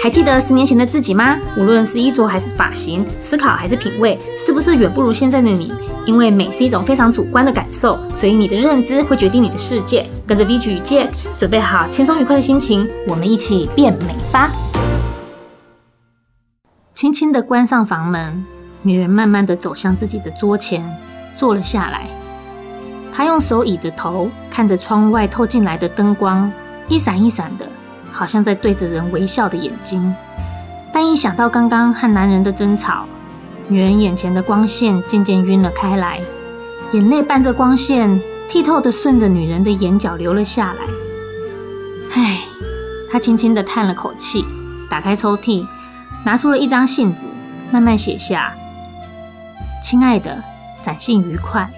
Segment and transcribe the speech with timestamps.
[0.00, 1.36] 还记得十年前的自己吗？
[1.56, 5.72] 无论是衣着还是发型，思考还是品味，是不是远不如现在的你？
[6.06, 10.08] 因为美是一种非常主观的感受，所以你的认知会决定你的世界。
[10.24, 14.52] 跟着 V G 与 Jack，准备好轻松愉快的心情，我们一起变美吧！
[16.94, 18.44] 轻轻地关上房门，
[18.82, 20.88] 女人慢慢地走向自己的桌前，
[21.36, 22.06] 坐了下来。
[23.12, 26.50] 她用手倚着头，看着窗外透进来的灯光，
[26.86, 27.66] 一闪一闪的。
[28.18, 30.12] 好像在对着人微笑的眼睛，
[30.92, 33.04] 但一想到刚刚和男人的争吵，
[33.68, 36.20] 女人眼前的光线渐渐晕了开来，
[36.90, 38.20] 眼泪伴着光线
[38.50, 40.80] 剔透的顺着女人的眼角流了下来。
[42.12, 42.40] 唉，
[43.08, 44.44] 她轻轻的叹了口气，
[44.90, 45.64] 打开抽屉，
[46.24, 47.24] 拿出了一张信纸，
[47.70, 48.52] 慢慢写下
[49.80, 50.42] ：“亲爱的，
[50.82, 51.70] 展信愉快。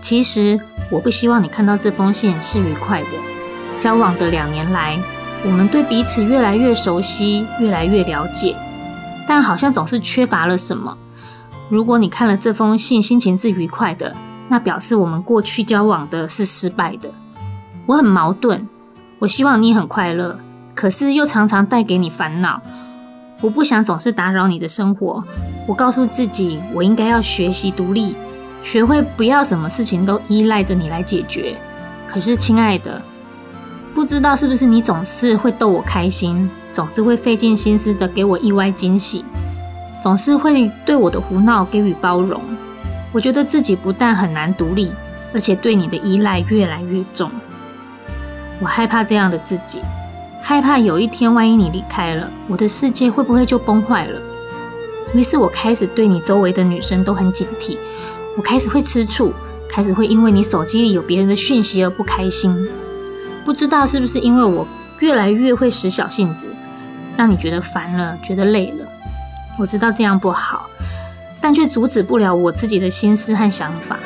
[0.00, 0.58] 其实
[0.90, 3.10] 我不希望你看到这封信是愉快的。
[3.78, 4.98] 交往的两年来。”
[5.46, 8.56] 我们对彼此越来越熟悉，越来越了解，
[9.28, 10.98] 但好像总是缺乏了什么。
[11.68, 14.12] 如果你看了这封信，心情是愉快的，
[14.48, 17.08] 那表示我们过去交往的是失败的。
[17.86, 18.66] 我很矛盾，
[19.20, 20.36] 我希望你很快乐，
[20.74, 22.60] 可是又常常带给你烦恼。
[23.40, 25.22] 我不想总是打扰你的生活。
[25.68, 28.16] 我告诉自己，我应该要学习独立，
[28.64, 31.56] 学会不要什么事情都依赖着你来解决。
[32.08, 33.00] 可是，亲爱的。
[33.96, 39.24] 不知道是不是你总是会逗我开心，总是会费尽心思的给我意外惊喜，
[40.02, 42.38] 总是会对我的胡闹给予包容。
[43.10, 44.92] 我觉得自己不但很难独立，
[45.32, 47.30] 而且对你的依赖越来越重。
[48.60, 49.80] 我害怕这样的自己，
[50.42, 54.20] 害怕有一天万一你离开了，我的世界会不会就崩坏了？
[55.14, 57.78] 于是我开始对你周围的女生都很警惕，
[58.36, 59.32] 我开始会吃醋，
[59.70, 62.68] 开始会因为你手机里有别人的讯息而不开心。
[63.46, 64.66] 不知道是不是因为我
[64.98, 66.52] 越来越会使小性子，
[67.16, 68.84] 让你觉得烦了，觉得累了。
[69.56, 70.68] 我知道这样不好，
[71.40, 73.96] 但却阻止不了我自己的心思和想法。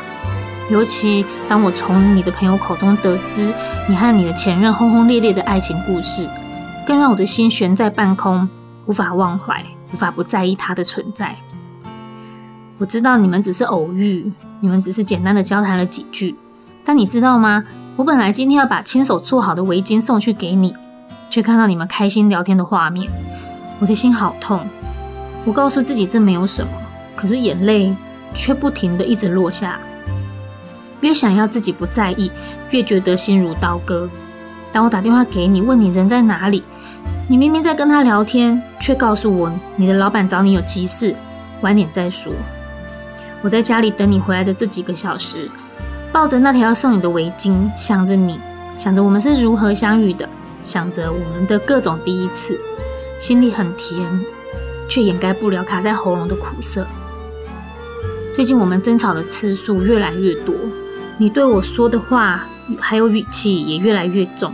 [0.69, 3.51] 尤其当我从你的朋友口中得知
[3.89, 6.29] 你和你的前任轰轰烈烈的爱情故事，
[6.87, 8.47] 更让我的心悬在半空，
[8.85, 11.35] 无法忘怀，无法不在意他的存在。
[12.77, 16.37] 我知道你们只是偶遇，你们只是简单的交谈了几句，
[16.85, 17.65] 但你知道吗？
[17.97, 20.75] 我本来今天要把亲手做好的围巾送去给你，
[21.29, 23.11] 却看到你们开心聊天的画面，
[23.79, 24.61] 我的心好痛。
[25.45, 26.73] 我告诉自己这没有什么，
[27.15, 27.95] 可是眼泪
[28.33, 29.79] 却不停地一直落下。
[31.01, 32.31] 越想要自己不在意，
[32.71, 34.09] 越觉得心如刀割。
[34.73, 36.63] 当我打电话给你，问你人在哪里，
[37.29, 41.15] 你明明在跟他聊天，却告诉我你的老板找你有急事，
[41.61, 42.33] 晚点再说。
[43.43, 45.51] 我在家里等你回来的这几个小时。
[46.13, 48.41] 抱着那条要送你的围巾，想着你，
[48.79, 50.29] 想着我们是如何相遇的，
[50.63, 52.61] 想着我们的各种第一次，
[53.21, 54.21] 心里很甜，
[54.89, 56.85] 却掩盖不了卡在喉咙的苦涩。
[58.35, 60.53] 最近我们争吵的次数越来越多，
[61.17, 62.45] 你对我说的话
[62.81, 64.53] 还有语气也越来越重。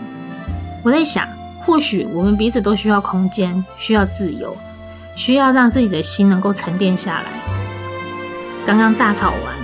[0.85, 1.27] 我在想，
[1.65, 4.55] 或许我们彼此都需要空间，需要自由，
[5.15, 7.25] 需要让自己的心能够沉淀下来。
[8.67, 9.56] 刚刚大吵完。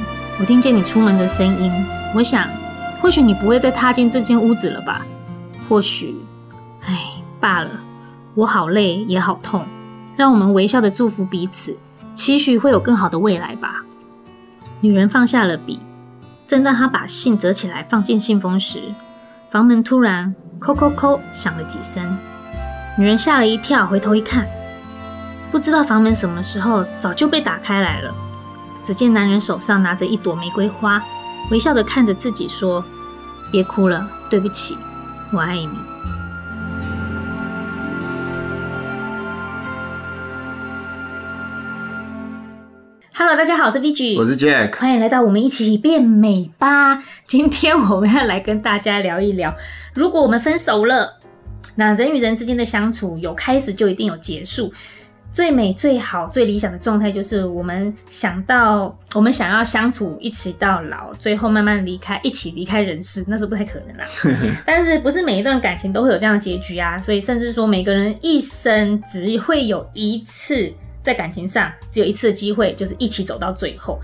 [0.42, 1.70] 我听见你出门的声音，
[2.12, 2.48] 我想，
[3.00, 5.06] 或许你不会再踏进这间屋子了吧？
[5.68, 6.16] 或许，
[6.84, 6.98] 唉，
[7.38, 7.70] 罢了。
[8.34, 9.64] 我好累，也好痛。
[10.16, 11.78] 让我们微笑的祝福彼此，
[12.16, 13.84] 期许会有更好的未来吧。
[14.80, 15.78] 女人放下了笔，
[16.48, 18.80] 正当她把信折起来放进信封时，
[19.48, 22.18] 房门突然叩叩叩响了几声。
[22.98, 24.48] 女人吓了一跳，回头一看，
[25.52, 28.12] 不知道房门什么时候早就被打开来了。
[28.84, 31.00] 只见男人手上拿着一朵玫瑰花，
[31.52, 32.84] 微笑的看着自己说
[33.52, 34.76] ：“别哭了，对不起，
[35.32, 35.68] 我爱你。”
[43.14, 47.04] Hello，大家好，我是 Vigi，我是 Jack，欢迎来到我们一起变美吧。
[47.22, 49.54] 今天我们要来跟大家聊一聊，
[49.94, 51.20] 如果我们分手了，
[51.76, 54.72] 那人与人之间的相处有开始就一定有结束。
[55.32, 64.04] 最美、最好、最理想的状态，就是我们想到我们想要相处一起到老，最后慢慢离开，一起离开人世，那是不太可能啦。
[64.66, 67.00] 但是不是每一段感情都会有这样的结局啊？
[67.00, 70.70] 所以甚至说，每个人一生只会有一次
[71.02, 73.98] 在感情上只有一次的机会，就是一起走到最后。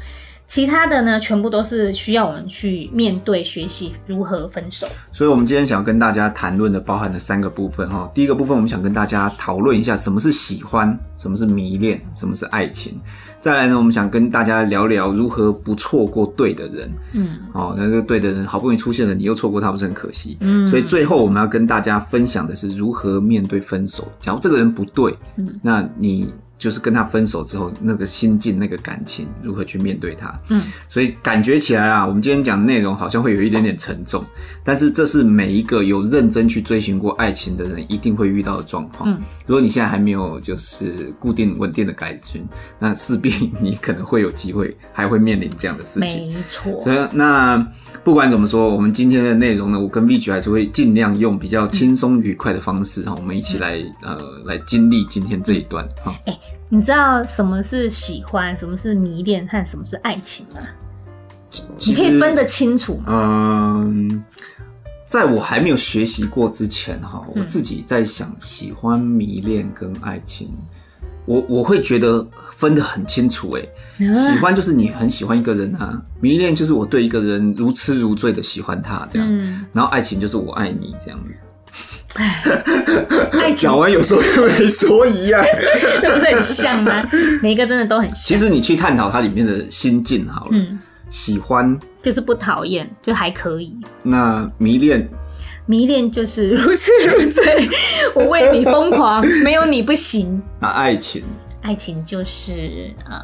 [0.48, 4.88] 其他的呢，全部都是需要我们去面对、学习如何分手。
[5.12, 8.10] 所以，我们今天想要跟大家谈论的，包含了三个部分哈。
[8.14, 12.98] 第一个部分，我们想跟大家讨论一下什么是喜欢，什么是迷恋，什么是爱情。
[13.42, 16.90] 再来呢，我们想跟大家聊聊如何不错过对的人。
[17.12, 20.38] 嗯，哦，那这个对的人好不容易出现了，你又错过他，不是很可惜？
[20.40, 24.10] 嗯，所以最后我们要跟大家分享的是如何面对分手。
[24.18, 26.32] 假如这个人不对，嗯，那你。
[26.58, 30.36] 就是跟他分手之后，那个心境、那个感情如何去面对他？
[30.48, 34.24] 嗯，所以感觉起来啊，我们今天讲的内容好像会有一点点沉重，
[34.64, 39.08] 但是这是每一个有认真去追寻过爱情的人一定会遇到的状况。
[39.08, 42.46] 嗯，如果你现在还没有就是固定稳定的感情，
[42.78, 46.32] 那势必你可能会有机会还会面临这样的事情。
[46.32, 46.82] 没错。
[46.82, 47.64] 所以那
[48.04, 56.14] 不管怎么说，我们今天的内容呢，我跟 Witch 还是会尽量用比较轻松愉快的方式哈，我们一起来呃来经历今天这一段哈。
[56.26, 56.38] 欸
[56.70, 60.60] 你知道什么是喜欢，什么是迷恋，和什么是爱情吗？
[61.86, 63.82] 你可以分得清楚吗？
[63.86, 64.22] 嗯，
[65.06, 70.50] 在我还没有学习过之前，哈，我自己在想，喜欢、迷恋跟爱情，
[71.28, 72.26] 我我会觉得
[72.56, 73.52] 分得很清楚。
[73.52, 73.62] 哎，
[74.14, 81.44] 喜欢就是你很喜欢一个人啊，迷恋就是我对一个人如痴如醉的喜欢他这样，嗯、然后爱情就是我爱你这样子。
[83.54, 85.44] 讲情完有说跟没说一样，
[86.02, 87.06] 那不是很像吗？
[87.42, 88.14] 每一个真的都很像。
[88.16, 90.78] 其实你去探讨它里面的心境好了，嗯，
[91.10, 93.76] 喜欢就是不讨厌，就还可以。
[94.02, 95.08] 那迷恋，
[95.68, 97.68] 迷恋就是如痴如醉，
[98.14, 100.42] 我为你疯狂，没有你不行。
[100.58, 101.22] 那爱情，
[101.60, 103.22] 爱情就是呃，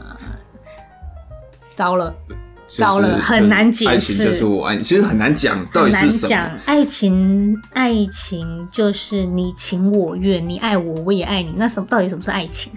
[1.75, 2.15] 糟了。
[2.77, 3.91] 糟了，很难解释。
[3.91, 6.29] 爱情就是我爱你，其实很难讲到底是什么。
[6.29, 11.55] 讲爱情，爱情就是你情我愿，你爱我，我也爱你。
[11.57, 12.71] 那什么，到底什么是爱情？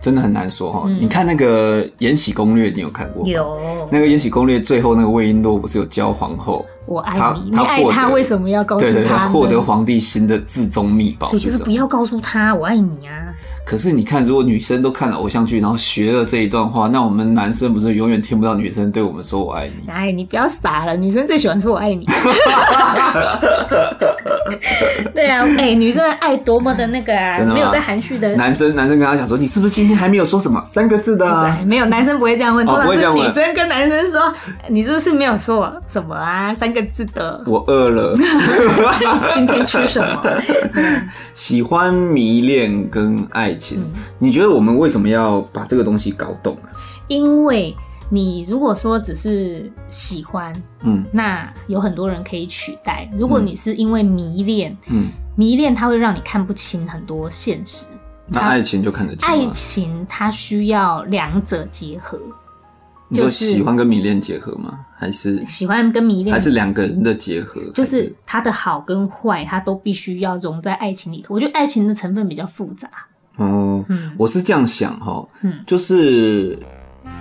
[0.00, 0.84] 真的很难说哈。
[0.86, 3.28] 嗯、你看那个《延禧攻略》，你有看过吗？
[3.28, 3.58] 有。
[3.90, 6.64] 那个《延禧攻略》最后那个魏璎珞不是有教皇后？
[6.86, 8.92] 我爱你，你爱他为什么要告诉他？
[8.92, 13.34] 对对对，获得皇帝新的至宗秘宝，所以就是不要告诉他我爱你啊。
[13.64, 19.74] 可是你看，如果女生都看了偶像剧，然后学了这一段话，那我们男生不是永远听不到女生对我们说“我爱你”？
[19.90, 22.06] 哎，你不要傻了，女生最喜欢说“我爱你”。
[25.14, 28.34] 对啊，哎、欸，女生的爱多么的那个啊， 没有在含蓄的。
[28.36, 33.26] 男生男生跟他讲说：“你是不是今天还没有说什么三个字的、啊？”没有，男生不会这样问，哦、不会这样问。
[33.26, 34.32] 女生跟男生说
[34.68, 36.54] ：“你是不是没有说什么啊？
[36.54, 38.14] 三个字的。”我饿了。
[39.32, 40.22] 今天吃什么？
[41.34, 46.68] 喜欢、迷恋跟爱情，嗯、你觉得我们为什么要把这个东西搞懂啊？
[47.08, 47.74] 因为
[48.10, 53.08] 你如果说只是喜欢，嗯，那有很多人可以取代。
[53.18, 57.86] 如果你是因为迷恋，嗯，迷恋它会让你看不清很多现实。
[58.28, 59.28] 那爱情就看得清。
[59.28, 62.18] 爱情它需要两者结合。
[63.12, 64.80] 就是喜欢跟迷恋结合吗？
[64.98, 66.34] 还是喜欢跟迷恋？
[66.34, 67.62] 还是两个人的结合？
[67.72, 71.32] 就是它的好跟坏，它都必须要融在爱情里头。
[71.32, 72.88] 我觉得爱情的成分比较复杂。
[73.36, 76.58] 哦，嗯，我是这样想哈，嗯，就是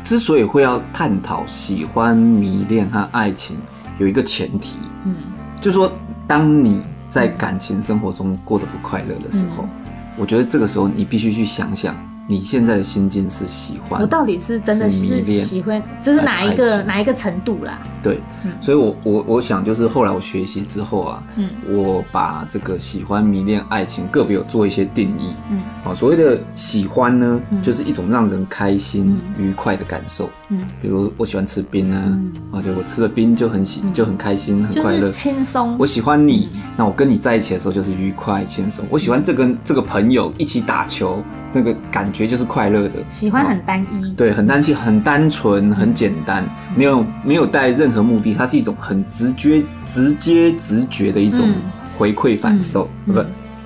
[0.05, 3.57] 之所以会要探讨喜欢、迷恋和爱情，
[3.97, 5.15] 有一个前提，嗯，
[5.59, 5.91] 就是说
[6.27, 9.69] 当你在感情生活中过得不快乐的时候，嗯，
[10.15, 11.95] 我觉得这个时候你必须去想想。
[12.27, 17.79] 你现在的心境是喜欢，我到底是真的是喜欢，这是哪一个哪一个程度啦？
[18.01, 35.75] 对，嗯、所以我我我想就是后来我学习之后啊，嗯，我把这个喜欢、迷恋、爱情个别有做一些定义，嗯，啊，所谓的喜欢呢，嗯、就是一种让人开心、嗯、愉快的感受，嗯，比如我喜欢吃冰啊，嗯、啊，对，我吃了冰就很喜就很开心、很快乐，轻松。
[35.77, 38.85] 我喜欢你，那我跟你在一起的时候就是愉快、轻松。
[38.89, 41.23] 我喜欢这个这个朋友一起打球，
[41.55, 42.05] 那个感。
[42.15, 51.53] 觉就是快乐的，喜欢很单一，对，很单一，很单纯，很简单，没有没有带任何目的，它是一种很直觉、直接、直觉的一种
[51.97, 53.13] 回馈反受，不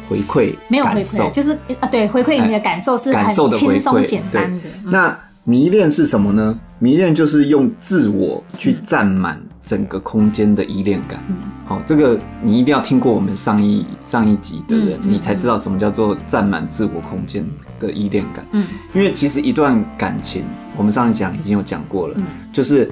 [0.10, 4.64] 回馈，没有回馈，就是啊，对，回馈你的感受是很轻松简单的。
[4.86, 6.58] 那迷恋是什么呢？
[6.80, 11.20] 迷恋就是用自我去占满整个空间的依恋感。
[11.68, 17.46] 好，这个你一定要听过我们上一上一集的人，你才知道什么叫做占满自我空间
[17.80, 18.46] 的依恋感。
[18.52, 20.44] 嗯，因为其实一段感情，
[20.78, 22.16] 我们上一讲已经有讲过了，
[22.52, 22.92] 就是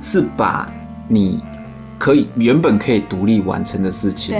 [0.00, 0.70] 是把
[1.08, 1.42] 你
[1.98, 4.38] 可以原本可以独立完成的事情，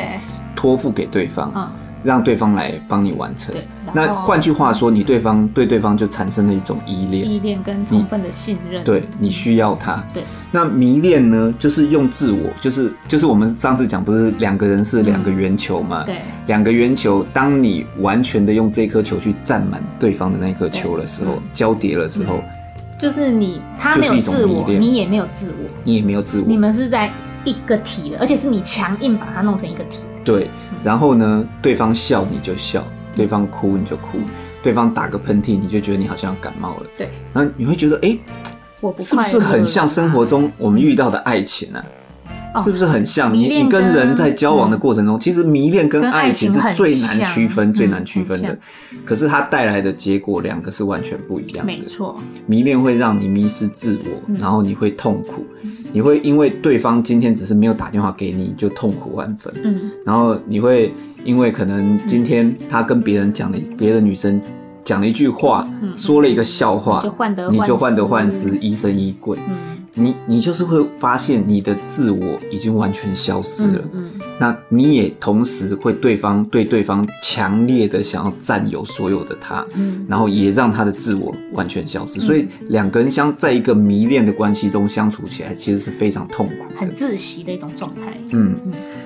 [0.54, 1.72] 托付给对方。
[2.02, 3.54] 让对方来帮你完成。
[3.54, 8.84] 对，那换句话说，你对方对对方就产生了一种依恋，依恋跟充分的信任。
[8.84, 10.02] 对，你需要他。
[10.12, 11.54] 对，那迷恋呢？
[11.58, 16.04] 就是用自我，就是就是我们上次讲，不是两个人是两个圆球嘛？
[16.04, 22.40] 对，两个圆球，当你完全的用这颗球去占满对方的那颗球的时候，交叠的时候，
[22.98, 27.10] 就是你他没有自我，你也没有自我，你也没有自我，你们是在
[27.44, 30.04] 一个体的，而且是你强硬把它弄成一个体。
[30.28, 30.46] 对，
[30.84, 32.84] 然后呢，对方笑你就笑，
[33.16, 34.18] 对方哭你就哭，
[34.62, 36.86] 对方打个喷嚏你就觉得你好像要感冒了。
[36.98, 38.14] 对，然后你会觉得，哎，
[38.82, 41.82] 我不是不是很像生活中我们遇到的爱情啊？
[42.64, 43.32] 是不是很像？
[43.32, 43.62] 你？
[43.62, 48.56] 你跟人在交往的过程中，其实迷恋跟爱情是最难区分、最难区分的。
[49.04, 51.72] 可是它带来的结果，两个是完全不一样的。
[51.72, 55.44] 没错，迷恋会让你迷失自我，然后你会痛苦，
[55.92, 59.52] 你会因为对方今天只是没有打电话给你，就痛苦万分。
[59.62, 60.92] 嗯，然后你会
[61.24, 64.40] 因为可能今天他跟别人讲了别的女生
[64.84, 67.02] 讲了一句话，说了一个笑话，
[67.50, 69.38] 你就患得患失，疑神疑鬼。
[69.98, 70.04] 嗯。
[70.04, 88.16] 你你就是会发现你的自我已经完全消失了，嗯，嗯，那你也同时会对方对对方强烈的想要占有所有的他，嗯，然后也让他的自我完全消失，嗯，所以两个人相在一个迷恋的关系中相处起来，其实是非常痛苦，很窒息的一种状态。
[88.32, 88.54] 嗯，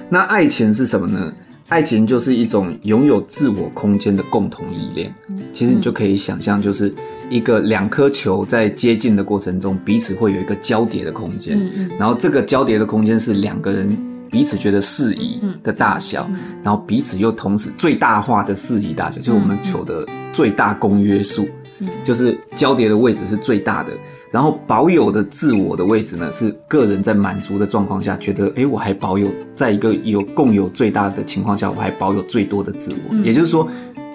[0.09, 1.33] 那爱情是什么呢？
[1.73, 5.11] 爱情就是一种拥有自我空间的共同依恋。
[5.55, 6.95] 其实你就可以想象，就是
[7.31, 11.59] 一个两颗球在接近的过程中，彼此会有一个交叠的空间。
[11.99, 13.97] 然后这个交叠的空间是两个人
[14.31, 16.31] 彼此觉得适宜的大小，
[16.63, 21.49] 然后彼此又同时最大化的适宜大小，就是我们球的最大公约数，
[22.05, 23.95] 就是交叠的位置是最大的。
[24.33, 32.99] 然后保有的自我的位置呢，是个人在满足的状况下，觉得哎，我还保有在一个有共有最大的情况下，我还保有最多的自我。
[33.11, 33.69] 嗯、也就是说，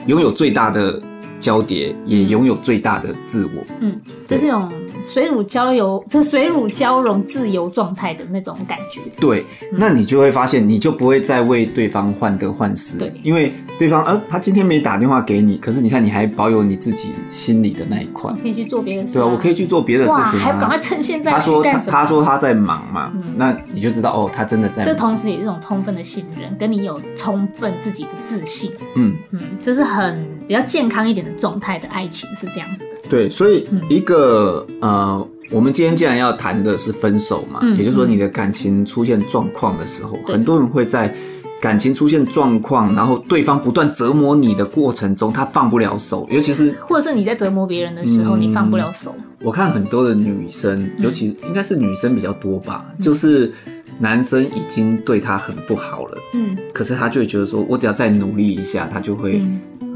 [0.08, 1.00] 拥有最大的
[1.40, 3.64] 交叠，也拥有最大的自我。
[3.80, 3.96] 嗯，
[4.28, 4.68] 这是一种。
[5.14, 9.00] 水乳交融，就水乳交融、自由状态的那种感觉。
[9.22, 12.98] 对，那你就会发现，你就不会再为对方患得患失。
[12.98, 19.14] 对，因为对方，呃，他今天没打电话给你，可是你看，你还保有你自己心里的那一块，可以去做别的事。
[19.14, 20.20] 对啊，我可以去做别的事情。
[20.20, 21.32] 哇，还赶快趁现在。
[21.32, 24.86] 他说他，他说他在忙嘛，那你就知道哦，他真的在忙。
[24.86, 28.72] 这同时也是一种充分的信任，跟你有充分自己的自信。
[28.96, 32.97] 嗯嗯，就是很比较健康一点的状态的爱情是这样子的。
[33.10, 41.14] 对，所以一个、嗯、呃，我们今天既然要谈的是分手嘛，嗯、也就是说你的感情出现状况的时候，嗯、很多人会在
[41.60, 49.16] 感情出现状况，然后对方不断折磨你的过程中，他放不了手，尤其是或者是你在折磨别人的时候，嗯、你放不了手。
[49.42, 53.52] 我看很多的女生，尤其应该是女生比较多吧，嗯、就是
[54.00, 59.42] 男生已经对她很不好了，嗯，可是他就会觉得说，我只要再努力一下，他就会。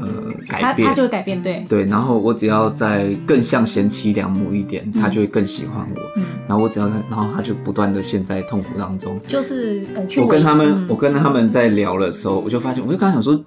[0.00, 1.84] 呃，改变，他就会改变，对对。
[1.84, 6.00] 然后我只要再更像贤妻良母一点，他就会更喜欢我。
[6.16, 9.20] 嗯，然后我只要，然后他就不断的陷在痛苦当中。
[9.26, 9.82] 就是
[10.16, 13.38] 我跟他们，我跟他们在聊的时候，我就发现，我就刚想说，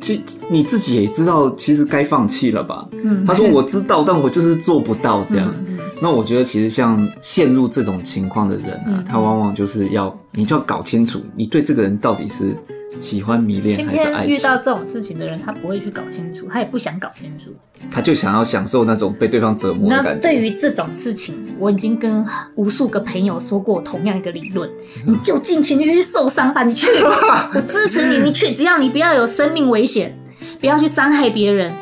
[0.00, 2.88] 其实你自己也知道，其实该放弃了吧？
[2.92, 5.52] 嗯，他说我知道，但我就是做不到这样。
[6.00, 12.56] 那我觉得，其实像陷入这种情况的人啊，他往往就是要，你就要搞清楚，你对这个人到底是。
[13.00, 14.34] 喜欢迷恋还是爱情？
[14.34, 17.50] 遇到这种事情的人，他不会去搞清楚，他也不想搞清楚，
[17.90, 20.14] 他就想要享受那种被对方折磨的感觉。
[20.14, 24.68] 那对于这种事情，我已经跟无数个朋友说过同样一个理论：
[25.06, 26.86] 你就尽情去受伤吧，你去，
[27.54, 30.16] 我支持你，你去，只要你不要有生命危险，
[30.60, 31.72] 不要去伤害别人，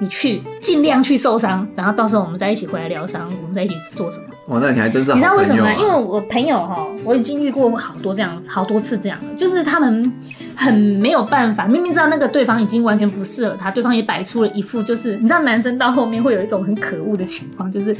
[0.00, 4.24] 你去，尽量去受伤，然后到时候我们再一起回来疗伤，我们再一起做什么？
[4.46, 5.74] 哇，那你还真是、啊、你知道为什么吗？
[5.74, 10.10] 因为我朋友哈，我已经遇过好多这样，好多次这样的，就是他们
[10.56, 17.94] 很没有办法，明明知道那个对方已经完全不适合他，对方也摆出了一副就是，你知道男生到后面会有一种很可恶的情况，就是，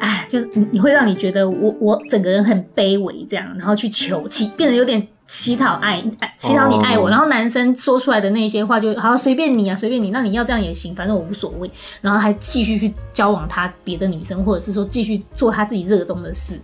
[0.00, 5.06] 哎，就是你你会让你觉得我我整个人很卑微这样，然后去求乞，变得有点。
[5.32, 6.02] 乞讨爱，
[6.38, 11.70] 乞讨你爱我，然后男生说出来的那些话就好，随便你啊，随便你，那你要这样也行，反正我无所谓。
[12.00, 16.60] 然后还继续去交往他别的女生，或者是说继续做他自己热衷的事，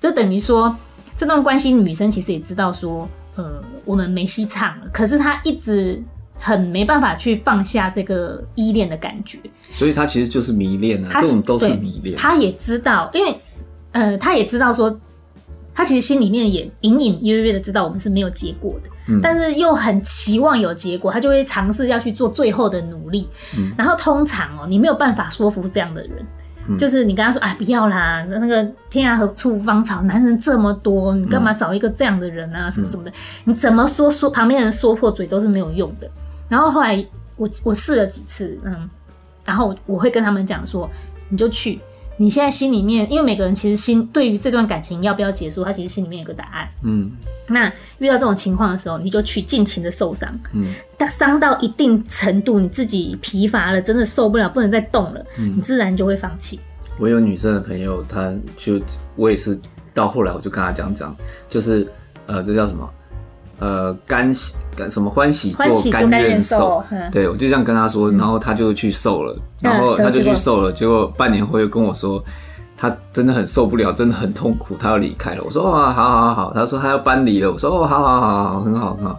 [0.00, 0.72] 就等于说
[1.16, 6.00] 这段关系，女生其实也知道说，呃，我们没戏唱了，可是他一直
[6.44, 9.38] 很没办法去放下这个依恋的感觉，
[9.72, 12.16] 所以他其实就是迷恋啊，这种都是迷恋。
[12.16, 13.40] 他也知道，因为
[13.92, 15.00] 呃，他也知道说。
[15.76, 23.28] 他其实心里面也隐隐约约的知道我们是没有结果的，嗯、但是又很期望有结果，他就会尝试要去做最后的努力。
[23.58, 26.24] 嗯、然后通常哦、喔，你没有办法说服这样的人，
[26.68, 36.08] 嗯、就是你跟他说啊，不要啦，那个天涯何处无芳草，男人这么多，你干嘛找一个这样的人啊，嗯、什么什么的，你怎么说说旁边人说破嘴都是没有用的。
[36.48, 37.04] 然后后来
[37.36, 38.88] 我我试了几次，嗯，
[39.44, 40.88] 然后我会跟他们讲说，
[41.28, 41.78] 你就去。
[42.16, 46.68] 你现在心里面，因为每个人其实心对于这段感情要不要结束，他其实心里面有个答案。
[46.84, 47.10] 嗯，
[47.48, 47.66] 那
[47.98, 50.32] 遇到这种情况的时候，你就去尽情的受伤。
[50.52, 56.60] 嗯，但伤到一定程度，你自己疲乏了，真的受不了，不能再动了，嗯，你自然就会放弃。
[57.00, 58.80] 我有女生的朋友，她就
[59.16, 59.58] 我也是
[59.92, 61.16] 到后来我就跟她讲讲，
[61.48, 61.84] 就是
[62.26, 62.88] 呃，这叫什么？
[63.64, 64.52] 呃，甘喜
[64.90, 72.22] 什么欢喜做甘愿受，对，我就这样跟他说，然后他就去受了，然后他就去受了，结果半年后又跟我说，
[72.76, 75.42] 他真的很受不了，真的很痛苦，他要离开了。
[75.42, 79.18] 我说哇，好好好好，她说他要搬离了，我说哦，好好好好，很好很好。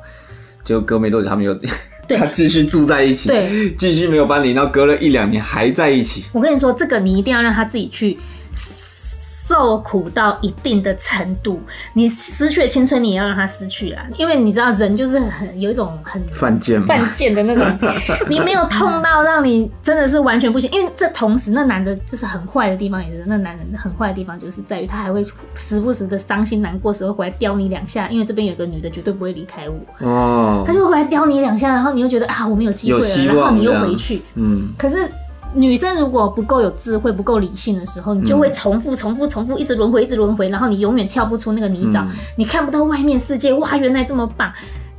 [0.64, 1.58] 就隔没多久，他们又
[2.16, 6.26] 他继续住在一起，对，继续没有搬离，然后隔了一两年还在一起。
[6.34, 8.16] 我跟你说，这个你一定要让他自己去。
[9.48, 11.60] 受苦到一定的程度，
[11.94, 14.04] 你失去了青春，你也要让他失去啊！
[14.18, 17.64] 因为你知道，人就是很有一种很犯贱、犯贱的那种。
[18.28, 25.24] 你没有痛到让你真的是完全不行，因为这同时那男的就是很坏的地方，也是那男人很坏的地方，就是在于他还会
[25.54, 29.76] 时不时的伤心难过时候回来叼你两下，因为这边有个女的绝对不会离开我
[30.08, 35.08] 哦，他就会回来叼你两下，然后你又觉得啊，我们有机会了，然后你又回去，嗯，可是。
[35.56, 43.54] 女生如果不够有智慧、不够理性的时候，你就会重复、重复、重复，一直轮回、一直轮回，然后你永远跳不出那个泥沼，嗯、你看不到外面世界。
[43.54, 44.52] 哇，原来这么棒！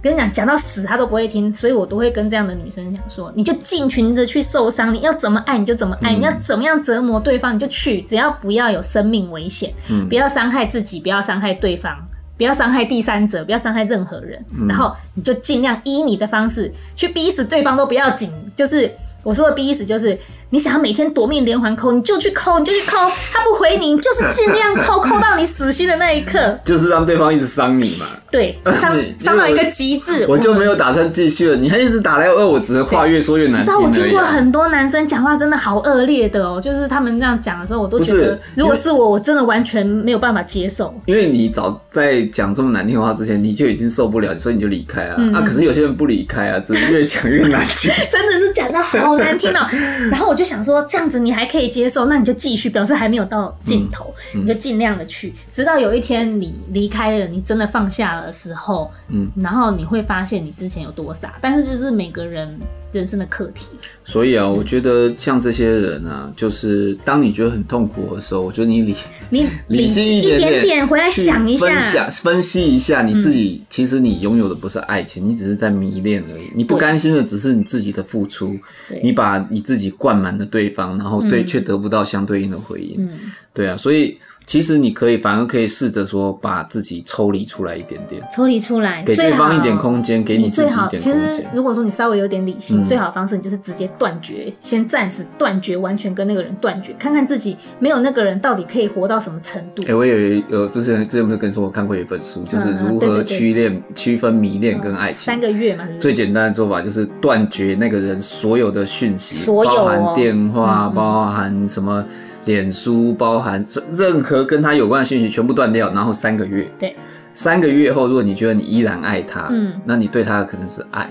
[0.02, 11.96] 跟你讲，讲到死她都不会听，所以我都会跟这样的女生讲说：你就尽情的去受伤，你要怎么爱你就怎么爱，嗯、你要怎么样折磨对方你就去，只要不要有生命危险，嗯、不要伤害自己，不要伤害对方，
[12.36, 18.88] 不要伤害第三者，不要伤害任何人，嗯、然后你就尽量依你的方式去逼死对方都不要紧，就是
[19.24, 20.16] 我说的逼死就是。
[20.50, 22.96] 你想要每天夺命连环扣，你就去扣，你就去扣，
[23.32, 28.06] 他不回你，你就是尽量扣，扣到你死心的那一刻， 就是让对方一直伤你嘛。
[28.30, 31.56] 对， 伤伤到一个极致，我就没有打算继续了。
[31.56, 33.60] 你还一直打来，我只能话越说越难听。
[33.62, 40.94] 你知道我听过很多男生讲话真的好恶劣的哦，就是他们这样讲的时候，我都觉得，如果是我，我真的完全没有办法接受。
[41.06, 45.16] 因为你早在讲这么难听的话之前，你就已经受不了，所以你就离开啊。
[45.34, 49.66] 啊，可是有些人不离开啊，只是越讲越难听， 真的是讲的好难听哦。
[50.10, 61.38] 然后我就想说，这样子你还可以接受，那你就继续，表示还没有到尽头，嗯嗯、你就尽量的去，直到有一天你离开了，你真的放下了的时候，嗯，然后你会发现你之前有多傻。
[61.40, 62.56] 但是就是每个人
[62.96, 63.66] 人生的课题。
[64.04, 68.94] 所以啊，我觉得像这些人啊，就是当你觉得很痛苦的时候，我觉得你理
[69.30, 76.50] 你 理性一点点，回来想一下，分析一下你自己，嗯、其实你拥有的不是爱情，你只是在迷恋而已。
[76.54, 78.56] 你不甘心的只是你自己的付出，
[79.02, 82.96] 你把你自己灌满了对方，然后对却得不到相对应的回应。
[82.98, 83.18] 嗯，
[83.52, 84.18] 对啊，所以。
[84.46, 91.00] 其实你可以，反而可以试着说，把自己抽离出来一点点，抽离出来，给对方一点空间，给你自己一点空间。
[91.00, 99.82] 其实，如果说你稍微有点理性，嗯、最好的方式你就是直接断绝，先暂时断绝，完全跟那个人断绝，看看自己没有那个人到底可以活到什么程度。
[99.82, 105.18] 哎、欸，我有一呃，不是之前不是跟说我看过一本书，就是如何区恋、区分迷恋跟爱情。
[105.18, 112.04] 三个月嘛，是是最简单的做法就是断绝那个人所有的讯息，所有、哦、包含电话，嗯、包含什么。
[112.46, 116.66] 脸书包含任何跟他有关的信息全部断掉，然后三个月。
[116.78, 116.96] 对，
[117.34, 121.10] 三个月后，如果你觉得你依然爱他，嗯，那你对他的可能是爱。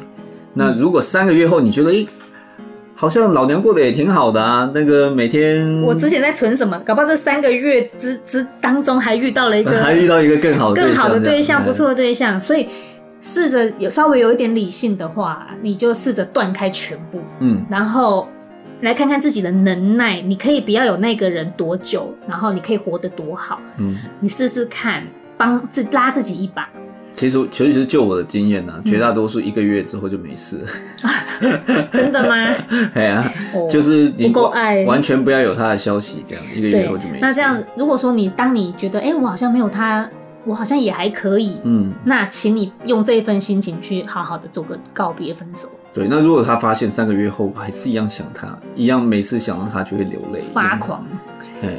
[0.54, 2.08] 那如果三个月后你觉得，诶，
[2.96, 6.80] 好像老娘过得也挺好的啊，那个每天我之前在存什么？
[6.86, 12.40] 搞不好这三个月之之当中还遇到了一个， 还遇到一个更好的更好的对象，不错的对象。
[12.40, 12.70] 所以
[13.22, 18.30] 试着有稍微有一点理性的话，你就试着断开全部，嗯，然后。
[18.82, 23.60] 来看看自己的能耐，你可以不要有那个人多久，然后你可以活得多好。
[23.78, 25.04] 嗯，你试试看，
[25.38, 26.70] 帮自拉自己一把。
[27.14, 30.60] 其实，其实就我的经验呢、啊，绝大多数一个月之后就没事
[31.94, 32.54] 真的吗？
[32.94, 33.32] 对啊，
[33.70, 37.20] 就是你不够爱，完全不要有他的消息，这样一个月后就没事。
[37.22, 40.08] 那这样，如果说你当你觉得，哎、欸，我好像没有他。
[40.46, 45.68] 我好像也还可以，嗯，那请你用这一份心情去好好的做个告别分手。
[45.94, 51.04] 对，那如果他发现三个月后还是一样想他，一样每次想到他就会流泪发狂，
[51.64, 51.70] 哎，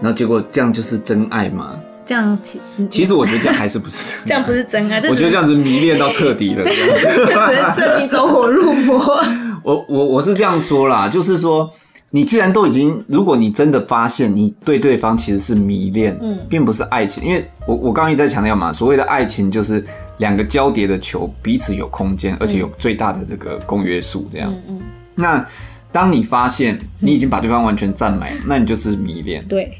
[0.00, 1.74] 然后结果这样就是真爱吗？
[2.04, 6.64] 这样其其实我觉得这样还是不是 这样不是真爱，我觉得这样子迷恋到彻底了，
[7.74, 8.98] 证明走火入魔。
[9.64, 11.68] 我我我是这样说啦，就是说。
[12.14, 19.82] 你既然都已经，如果你真的发现你对对方其实是迷恋，嗯，并不是爱情，因为我我刚刚一直在强调嘛，所谓的爱情就是
[20.18, 24.52] 两个交叠的球，彼此有空间，而且有最大的这个公约数，这样。
[24.52, 24.80] 嗯嗯。
[25.14, 25.46] 那
[25.90, 29.72] 当你发现你已经把对方完全占满，那你就是迷恋，对，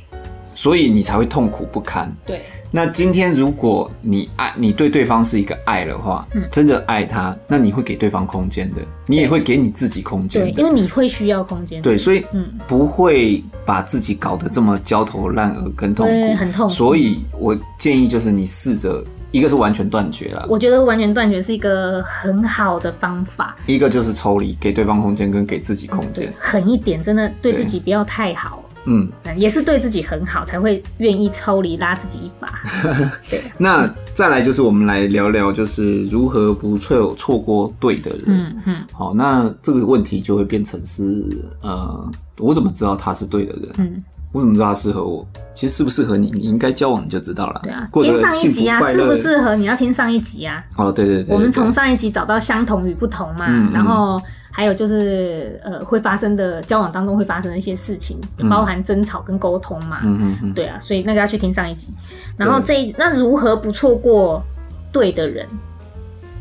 [0.54, 2.40] 所以你才会痛苦不堪，对。
[2.74, 16.66] 那今天如果你爱你对对方是一个爱的话，嗯，真的爱他，那你会给对方空间的，你也会给你自己空间，对，因为你会需要空间，对，所以嗯，不会把自己搞得这么焦头烂额跟痛苦，很痛。
[16.66, 16.72] 苦。
[16.72, 28.64] 所以我建议就是你试着，一个是完全断绝了，我觉得完全断绝是一个很好的方法，一个就是抽离，给对方空间跟给自己空间，狠一点，真的对自己不要太好。
[28.86, 32.48] 嗯，也是对自己很好，才会愿意抽离拉自己一把。
[33.30, 38.22] 对，那再来就是我们来聊聊，就是如何不错错过对的人。
[38.26, 41.24] 嗯嗯，好，那这个问题就会变成是，
[41.60, 43.70] 呃，我怎么知道他是对的人？
[43.78, 44.02] 嗯。
[44.34, 45.28] 我怎么知道他适合我？
[45.52, 47.60] 其实适不适合你，你应该交往你就知道了。
[47.62, 50.64] 对啊，听上一集啊，适不适合你要听上一集啊。
[50.74, 54.18] 哦，对对对，对，我们从上一集找到相同与不同嘛，嗯嗯，然后
[54.52, 58.16] 还有就是呃会发生的交往当中会发生的一些事情，
[58.48, 60.02] 包含争吵跟沟通嘛。
[60.04, 61.88] 嗯嗯嗯，对啊，所以那个要去听上一集。
[62.36, 64.40] 然后这那如何不错过
[64.92, 65.48] 对的人？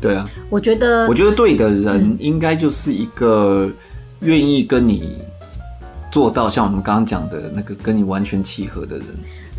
[0.00, 3.68] 对啊，我觉得我觉得对的人应该就是一个
[4.20, 5.18] 愿意跟你。
[6.10, 9.06] 做到像我们刚刚讲的那个跟你完全契合的人，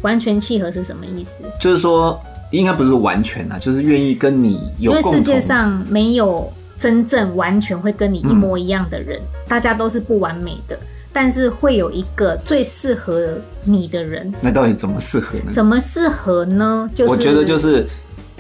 [0.04, 1.42] 完全契合是什么意思？
[1.60, 5.12] 就是说，应该不是完全啊，就是愿意跟你有共同。
[5.14, 10.78] 因为世界上没有真正完全会跟你一模一样的人，嗯、大家都是不完美的，
[11.12, 14.34] 但是会有一个最适合你的人。
[14.42, 15.52] 那到底怎么适合呢？
[15.54, 16.90] 怎么适合呢？
[16.94, 17.86] 就是我觉得就是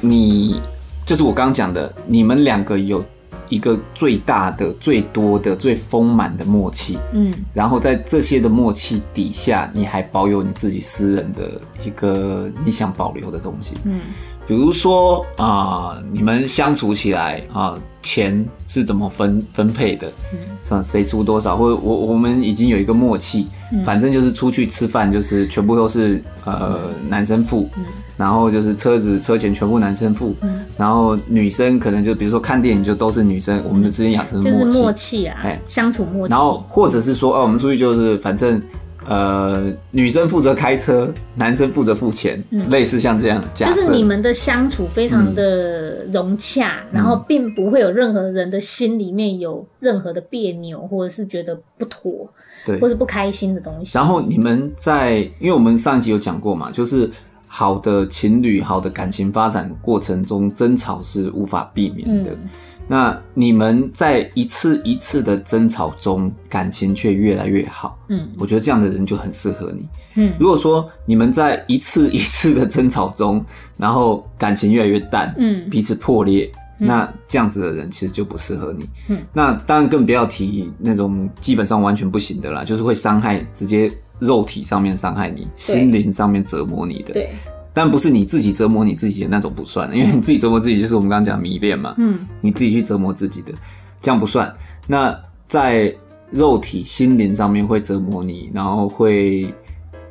[0.02, 0.62] 你，
[1.06, 3.04] 就是我刚刚讲的，你们两个有。
[3.50, 14.00] 一个最大的、最多的、最丰满的默契，嗯，然后在这些的默契底下，你还保有你自己私人的一个你想保留的东西，嗯，
[14.48, 27.84] 比如说啊、呃，你们相处起来啊、呃，钱是怎么分分配的，嗯，是谁出多少，或者我我们已经有一个默契，嗯、反正就是出去吃饭就是全部都是呃、嗯、男生付，嗯。
[28.16, 36.32] 然后就是车子车钱全部男生付，嗯，然后女生可能就比如说看电影就都是女生，嗯、我们的之间养成默契，就是默契啊，哎，相处默契。
[36.32, 38.62] 然后或者是说，哦，我们出去就是反正
[39.08, 52.30] 呃，女生负责开车，男生负责付钱，嗯、类似像这样，就是你们的相处非常的融洽，嗯、然后并不会有任何人的心里面有任何的别扭，或者是觉得不妥，
[52.66, 53.98] 对，或是不开心的东西。
[53.98, 57.10] 然后你们在，因为我们上一集有讲过嘛，就是。
[57.56, 62.32] 好的情侣，好的感情发展过程中，争吵是无法避免的。
[62.32, 62.50] 嗯、
[62.88, 67.98] 那你们在一次一次的争吵中，感情却越来越好。
[68.10, 69.88] 嗯，我觉得这样的人就很适合你。
[70.16, 73.44] 嗯，如果说你们在一次一次的争吵中，
[73.78, 78.88] 然后感情越来越淡，嗯，彼此破裂，嗯、那这样子的人其实就不适合你。
[79.08, 83.92] 嗯，那当然更不要提那种基本上完全不行的啦，就是会伤害直接。
[84.20, 87.36] 肉体上面伤害你，心灵上面折磨你的，对，
[87.74, 93.52] 但不是你自己折磨你自己的那种不算，因为你自己折磨自己就是我们刚刚讲迷恋嘛，嗯，你自己去折磨自己的，
[94.00, 94.54] 这样不算。
[94.86, 95.94] 那在
[96.30, 99.52] 肉体、心灵上面会折磨你，然后会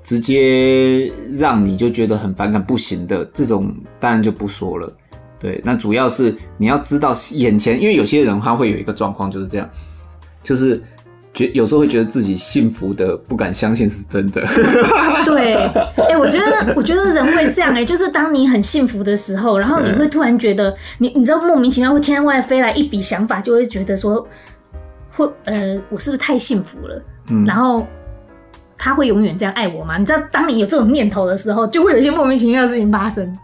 [0.03, 4.92] 直接让你就觉得很反感、不行的这种，当然就不说了。
[5.38, 9.70] 对，那主要是你要知道眼前，因为有些人他会有一个状况就是这样，
[10.42, 10.83] 就是。
[11.35, 14.42] 觉有时候会觉得自己幸福的不敢相信是真的。
[15.25, 24.27] 对，哎、欸，我觉得我觉得人会这样哎、欸，就是当你很幸福的时候，然后你会突然觉得你你知道莫名其妙会天外飞来一笔想法，就会觉得说
[25.11, 27.03] 会呃我是不是太幸福了？
[27.29, 27.87] 嗯，然后
[28.77, 29.97] 他会永远这样爱我吗？
[29.97, 33.35] 你知道当你有这种念头的时候，就会有一些莫名其妙的事情发生，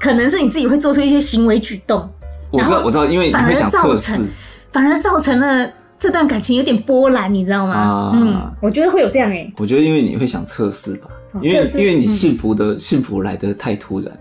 [0.00, 2.10] 可能是你自己会做出一些行为举动。
[2.50, 4.24] 我知道我知道，因为你会想测试，
[4.72, 5.70] 反而造成了。
[5.98, 7.74] 这段感情有点波澜，你知道吗？
[7.74, 9.52] 啊、嗯，我觉得会有这样哎、欸。
[9.56, 14.18] 我觉得因为你会想测试吧，哦、因为因为你幸福的、嗯、幸福来的太突然，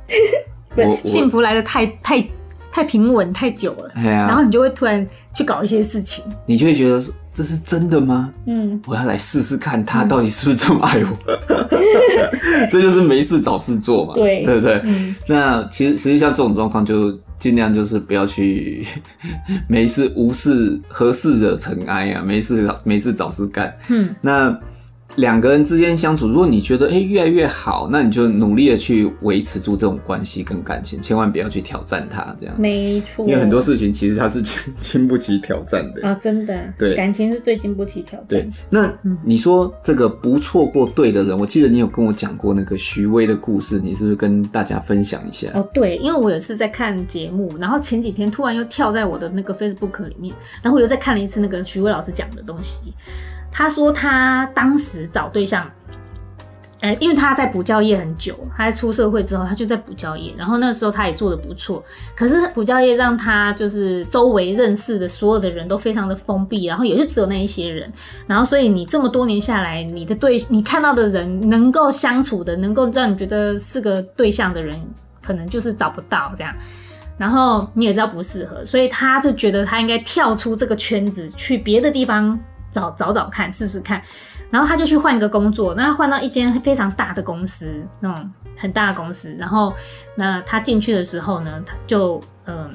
[0.75, 2.27] 我幸福来的太太
[2.71, 8.33] 太平稳太久了，啊、然后你就会突然去搞一些事情，你就会觉得这是真的吗？
[8.47, 14.81] 嗯，我要来试试看他到底是不是这么爱我，嗯、 这就是没事找事做嘛，对对不对？
[14.83, 17.15] 嗯、那其实实际上这种状况就。
[17.37, 18.85] 尽量就是不要去
[19.67, 23.75] 没事无事何事惹尘埃啊，没事没事找事干。
[23.89, 24.59] 嗯，那。
[25.17, 32.55] 两个人之间相处，如果你觉得哎、欸、越来越好，那你就努力的去维持住这种关系跟感情，千万不要去挑战它，这样。
[32.59, 33.27] 没错。
[33.27, 36.55] 因为很多事情其实它是经经不起挑战的 啊，真的。
[36.77, 38.27] 对，感情是最经不起挑战。
[38.27, 45.47] 对，那你说这个不错过对的人，我记得你有跟我讲过那个徐威的故事，你是不是跟大家分享一下？
[45.55, 52.93] 哦，对，因为我有一次在看节目，然后前几天突然又跳在我的那个 Facebook 里面，然后我又再看了一次那个徐威老师讲的东西。
[53.57, 55.67] 他说他当时找对象，
[56.79, 61.83] 呃，因为他在补教业很久，他在出社会之后，他就在补教业，然后那个时候他也做得不错。
[62.15, 67.91] 可是补教业让他就是周围认识的所有的人都非常的封闭，然后也就只有那一些人。
[68.27, 74.79] 然后所以你这么多年下来，你的对你看到的人能够相处的，能够让你觉得是个对象的人，
[75.23, 76.53] 可能就是找不到这样。
[77.17, 82.39] 然后你也知道不适合，所以他就觉得他应该跳出这个圈子，去别的地方。
[82.71, 84.01] 找找找看，试试看。
[84.49, 89.35] 然后他就去换一个工作，那他换到一间非常大的公司，那种很大的公司。
[89.39, 89.73] 然后
[90.15, 92.69] 那他进去的时候呢，他就呃，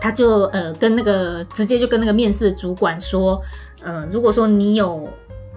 [0.00, 3.42] 他就呃跟那个直接就跟那个面试主管说，
[3.82, 5.08] 呃，如果说你有。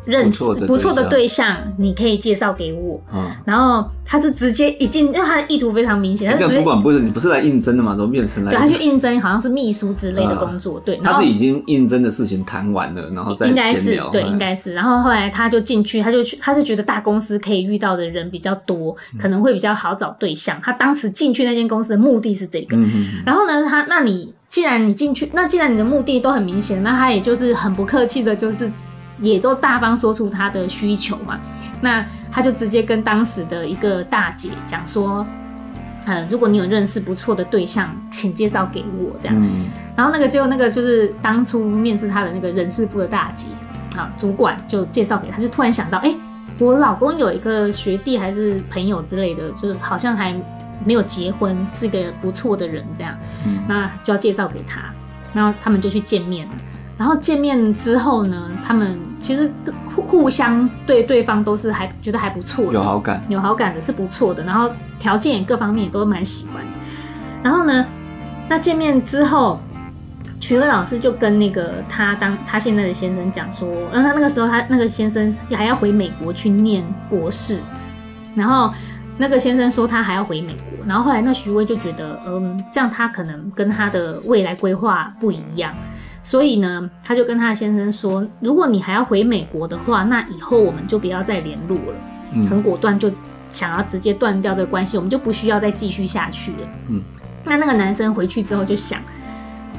[0.08, 3.00] 认识不错的对象，你可以介绍给我。
[3.14, 6.32] 嗯，然后他是直接已经，因为他的意图非常明显。
[6.32, 7.94] 他这样主管不是你不是来应征的吗？
[7.96, 8.52] 怎么变成来？
[8.52, 10.80] 对，他去应征，好像是秘书之类的工作。
[10.80, 14.74] 对，他是已经应征的事情谈完了，然后再应该是对，应该是。
[14.74, 20.58] 然后后来他就进去，他就去，他就觉得大公司可以遇到的人比较多，可能会比较好找对象。
[20.64, 22.78] 他当时进去那间公司的目的是这个。
[22.78, 22.88] 嗯
[23.26, 28.72] 然后呢，他那你既然你进去，那既然你的目的都很明显，那他也就是很不客气的，就是。
[29.20, 31.40] 也都大方说出他的需求嘛，
[31.82, 35.26] 那他就直接跟当时的一个大姐讲说，
[36.06, 39.36] 呃，如果你有认识不错的对象，请介绍给我这样。
[39.40, 43.48] 嗯、然后那个就那个就是当初面试他的那个人事部的大姐
[43.98, 46.18] 啊，主管就介绍给他，就突然想到，哎、欸，
[46.60, 50.34] 我老公有一个学弟还是朋友之类的，就是好像还
[50.86, 54.82] 没有结婚，是个不错的人这样，嗯、那就要介绍给他，
[55.34, 56.54] 然后他们就去见面了。
[56.98, 59.52] 然后见面之后呢，他们其实
[59.96, 64.44] 互互相对对方都是还觉得还不错的，有好感，有好感的是不错的。
[64.44, 66.64] 然后条件也各方面也都蛮喜欢。
[67.44, 67.86] 然后呢，
[68.50, 69.60] 那见面之后，
[70.40, 77.60] 许巍老师就跟那个他当他现在的先生讲说，那，他那个时候他那个先生还要回美国去念博士，
[78.34, 78.74] 然后
[79.20, 85.72] 那个先生说他还要回美国，然后后来那徐威就觉得，嗯，这样他可能跟他的未来规划不一样。
[86.28, 91.94] 所以呢，他就跟他的先生说：“如果你还要回美国的话，那以后我们就不要再联络了。
[92.34, 93.10] 嗯”很果断，就
[93.50, 96.58] 想要直接断掉这个关系，我们就不需要再继续下去了。
[96.90, 97.02] 嗯，
[97.46, 99.00] 那那个男生回去之后就想，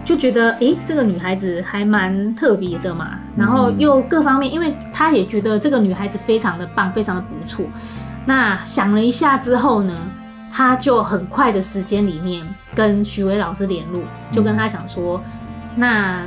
[0.07, 7.67] 就觉得诶、欸，这个女孩子还蛮特别的嘛，然后又各方面，因为他也觉得这个女孩子非常的棒，非常的不错。
[8.25, 9.95] 那想了一下之后呢，
[10.51, 12.43] 他就很快的时间里面
[12.75, 14.01] 跟徐伟老师联络，
[14.33, 15.23] 就跟他讲说。
[15.79, 16.25] 那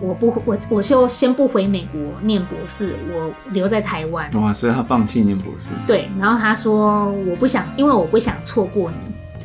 [0.00, 4.28] 我不，我我就先不回美国念博士，我留在台湾。
[4.32, 5.68] 哇，所以他放弃念博士。
[5.86, 8.96] 对，然后他说我不想，因为我不想错过你。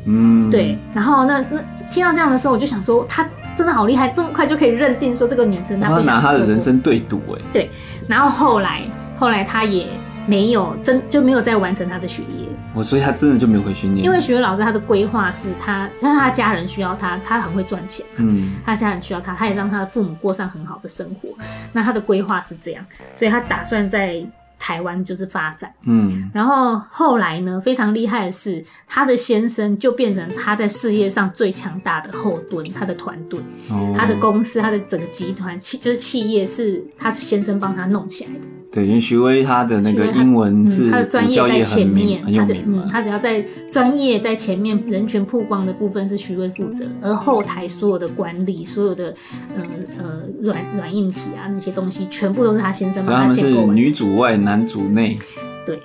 [0.06, 0.78] 嗯，对。
[0.94, 1.62] 然后那那
[1.92, 6.06] 听到这样的时候，我就想说，他真的好厉害，这么快就可以认定说这个女生她不想错过。
[6.06, 7.42] 他拿他的人生对赌哎。
[7.52, 7.70] 对，
[8.08, 8.84] 然后后来
[9.18, 9.90] 后来他也
[10.28, 12.48] 没有真就没有再完成他的学业。
[12.76, 21.30] 我所以他真的就没有回去念，因为许巍老师他的规划是他，但是他家人需要他，他很会赚钱，嗯，他家人需要他，他也让他的父母过上很好的生活。
[21.74, 22.86] 那他的规划是这样，
[23.16, 24.24] 所以他打算在
[24.60, 38.48] 台湾就是发展，嗯，然后后来呢，非常厉害的是，他的先生就变成他在事业上最强大的后盾，他的团队，哦，他的公司，他的整个集团企就是企业是他先生帮他弄起来的。
[38.70, 49.16] 对，因为徐威他的那个英文是、嗯、他的专业在前面，很有名嘛，他只要在专业在前面，人权曝光的部分是徐威负责，而后台所有的管理，所有的
[49.56, 49.64] 呃
[49.98, 53.62] 呃软软硬体啊那些东西，全部都是他先生帮他建构。
[53.62, 55.18] 他们是女主外，男主内。
[55.66, 55.80] 对，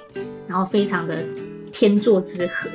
[0.49, 1.25] 然后非常的
[1.71, 2.69] 天作之合，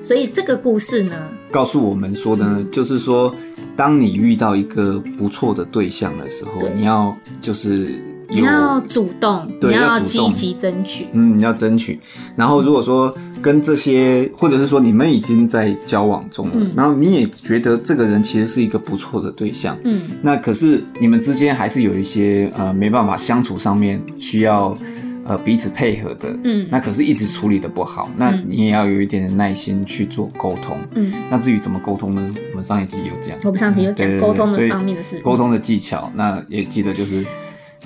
[0.00, 1.16] 所以这个故事呢，
[1.50, 3.34] 告诉我们说呢，就是说，
[3.76, 8.00] 当你遇到一个不错的对象的时候，你要就是。
[8.30, 11.06] 你要主动，对，你要积极争取。
[11.12, 11.98] 嗯，你要争取。
[12.36, 13.12] 然后，如果说
[13.42, 24.76] 跟这些，或者是说你们已经在交往中了，嗯、然后你也觉得这个人其实是一个不错的对象，嗯，那可是你们之间还是有一些呃没办法相处上面需要
[25.24, 32.34] 呃彼此配合的，嗯，那可是一直处理的不好，那你也要有一点的耐心去做沟通，嗯，那至于怎么沟通呢？
[32.52, 37.24] 我们上一集有讲，我们上一集有讲沟通的方面的事，沟通的技巧，那也记得就是。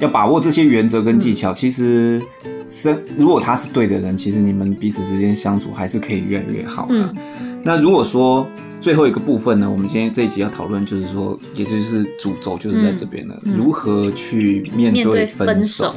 [0.00, 2.22] 要把握这些原则跟技巧，嗯、其实
[2.66, 6.94] 生如果他是对的人，其实你们彼此之间相处还是可以越来越好的。
[6.94, 7.14] 嗯、
[7.62, 8.46] 那如果说
[8.80, 15.92] 最后一个部分呢，我们今天这一集要讨论，就是说，也就是主轴就是在这边了，嗯、如何去面对分手。
[15.92, 15.96] 分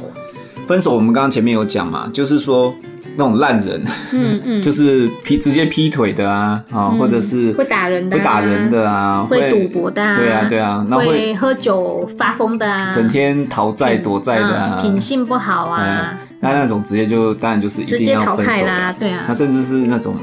[0.66, 2.74] 分手我们刚刚前面有讲嘛，就是说。
[3.18, 20.14] 那种烂人，嗯嗯， 就是劈直接劈腿的啊，啊，或者是会打人的，会打人的啊，会赌博的啊，对啊对啊，那会喝酒发疯的啊，整天逃债躲债的啊，品性不好啊，那那种直接就当然就是一定要分手啦，对啊，那甚至是那种。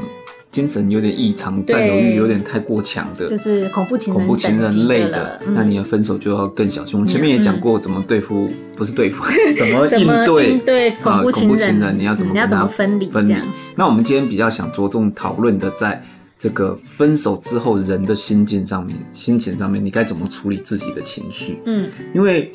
[0.56, 6.94] 精神有点异常，占有欲有点太过强的，就是恐怖情人、恐怖情人类的，那你的分手就要更小心。
[6.98, 9.26] 我们前面也讲过怎么对付，不是对付，
[9.58, 13.10] 怎么应对对恐怖情人，你要怎么跟他分离？
[13.10, 13.36] 分离。
[13.76, 16.02] 那我们今天比较想着重讨论的，在
[16.39, 21.60] 这个分手之后人的心境上面、心情上面，你该怎么处理自己的情绪？
[21.65, 22.50] 嗯，因为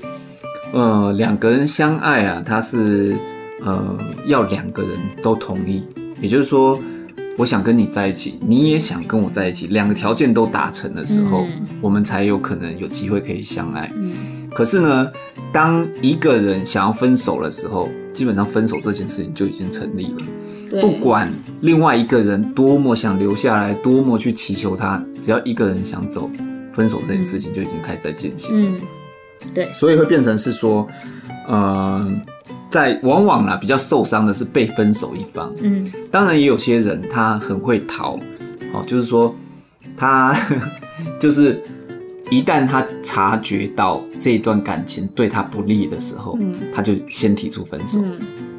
[0.73, 3.15] 呃，两个人相爱啊，他是
[3.63, 5.83] 呃要两个人都同意，
[6.23, 6.81] 也就是说，
[7.41, 13.91] 我想跟你在一起，你也想跟我在一起，两个条件都达成的时候，嗯、我们才有可能有机会可以相爱。
[13.97, 15.11] 嗯，可是呢，
[15.51, 20.19] 当一个人想要分手的时候，基本上分手这件事情就已经成立了。
[20.69, 26.31] 对，不管另外一个人多么想留下来，多么去祈求他，只要一个人想走，
[26.75, 28.51] 分手这件事情就已经开始在进行。
[28.53, 28.81] 嗯。
[29.55, 30.87] 对，所以会变成是说，
[31.49, 32.07] 呃，
[32.71, 35.53] 在往往啦比较受伤的是被分手一方。
[35.61, 38.19] 嗯，当然也有些人他很会逃，
[38.73, 39.35] 哦，就是说
[39.97, 40.37] 他
[41.21, 41.61] 就是
[42.31, 48.13] 一旦他察觉到这一段感情对他不利的时候，嗯，他就先提出分手，嗯，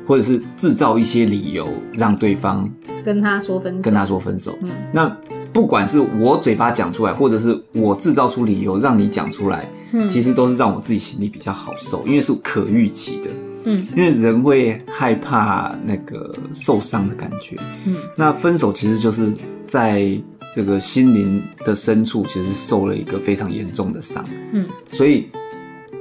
[0.06, 2.70] 或者是制造一些理由让对方
[3.04, 4.58] 跟他说分手，跟他说分手。
[4.62, 5.18] 嗯，那
[5.54, 9.66] 不管是我嘴巴讲出来，或者是我制造出理由让你讲出来。
[9.94, 13.30] 嗯其实都是让我自己心里比较好受，因为是可预期的。
[13.64, 17.58] 嗯，因为人会害怕那个受伤的感觉。
[17.86, 19.32] 嗯，那分手其实就是
[19.66, 20.20] 在
[20.54, 24.26] 这个心灵的深处，其实受了一个非常严重的伤。
[24.52, 25.28] 嗯，所以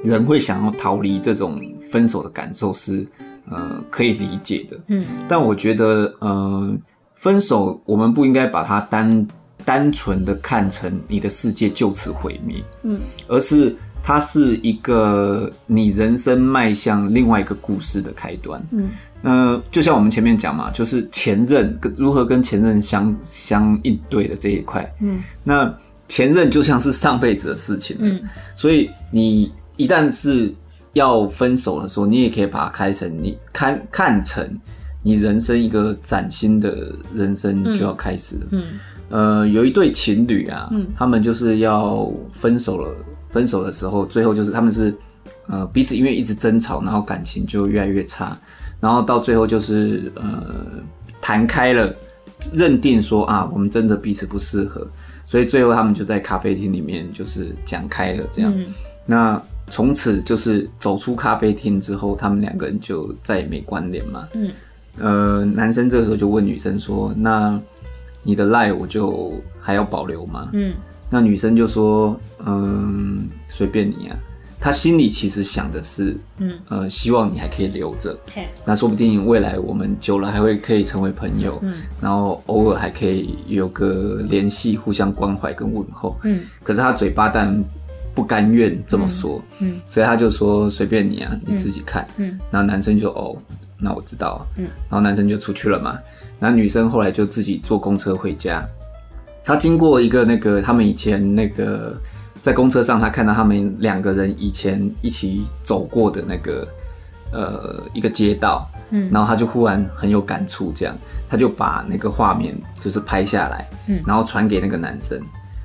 [0.03, 3.07] 人会想要逃离这种分手的感受是
[3.51, 4.79] 呃可以理解的。
[4.89, 6.77] 嗯，但我觉得呃
[7.15, 9.27] 分手我们不应该把它单。
[9.63, 18.91] 单纯的看成你的世界就此毁灭，嗯，而是它是一个你人生迈向另外一个故事的开端，嗯，
[19.23, 25.73] 呃，就像我们前面讲嘛，就是前任如何跟前任相相应对的这一块，嗯，那
[26.09, 28.21] 前任就像是上辈子的事情，嗯，
[28.57, 30.53] 所以你一旦是
[30.95, 34.59] 要分手的时候，你也可以把它开成你看看成
[35.03, 38.63] 你人生一个崭新的人生就要开始了，嗯。
[38.63, 38.81] 嗯。
[39.11, 42.95] 呃，有一对情侣啊，嗯，他们就是要分手了。
[43.31, 44.95] 分手的时候，最后就是他们是
[45.47, 48.37] 呃彼此因为一直争吵，然后感情就越来越差，
[48.81, 50.67] 然后到最后就是呃
[51.21, 51.95] 谈开了，
[52.53, 54.87] 认定说啊，我们真的彼此不适合，
[55.27, 58.53] 所以最后他们就在咖啡厅里面就是讲开了这样。
[58.55, 58.67] 嗯，
[59.07, 64.29] 那从此就是走出咖啡厅之后，他们两个人就再也没关联嘛。
[64.35, 64.51] 嗯，
[64.99, 67.61] 呃，男生这个时候就问女生说，那。
[68.23, 70.51] 你的赖我就还要保留吗？
[70.53, 70.75] 嗯，
[71.11, 74.17] 那女生就说，嗯，随便你啊。
[74.63, 78.15] 她心里其实想的是，嗯，呃，希望你还可以留着。
[78.67, 81.59] 那说不定未来我们久了还会可以成为朋友。
[81.63, 86.15] 嗯，然后偶尔还可以有个联系，互相关怀跟问候。
[86.25, 87.65] 嗯，可是她嘴巴但
[88.15, 89.43] 不甘愿这么说。
[89.61, 92.07] 嗯，嗯，所以她就说随便你啊，你自己看。
[92.19, 93.35] 嗯，然后男生就哦，
[93.79, 94.47] 那我知道。
[94.59, 95.99] 嗯，然后男生就出去了嘛。
[96.39, 98.67] 那女生后来就自己坐公车回家，
[99.45, 101.97] 她经过一个那个他们以前那个
[102.41, 106.67] 在公车上，他看到他们两个人以前一起走过的那个
[107.33, 110.95] 呃一个街道，嗯，然后他就忽然很有感触，这样，
[111.29, 115.21] 他就把那个画面就是拍下来，嗯，然后传给那个男生，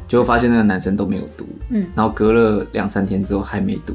[0.07, 3.93] 结果发现那个男生都没有读，嗯，然后隔了两三天之后还没读，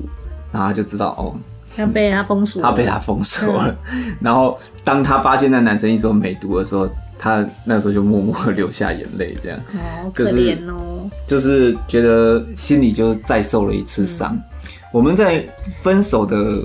[0.52, 1.34] 然后他就知道哦。
[1.76, 3.74] 他被他封锁，他被他封锁了。
[4.20, 6.88] 然后当他发现那男生一直都没读的时候，
[7.22, 9.60] 他那时候就默默流下眼泪，这样。
[9.70, 11.10] 好 可怜哦。
[11.26, 14.34] 就是觉得心里就再受了一次伤。
[14.34, 14.42] 嗯。
[14.90, 15.46] 我们在
[15.82, 16.62] 分手的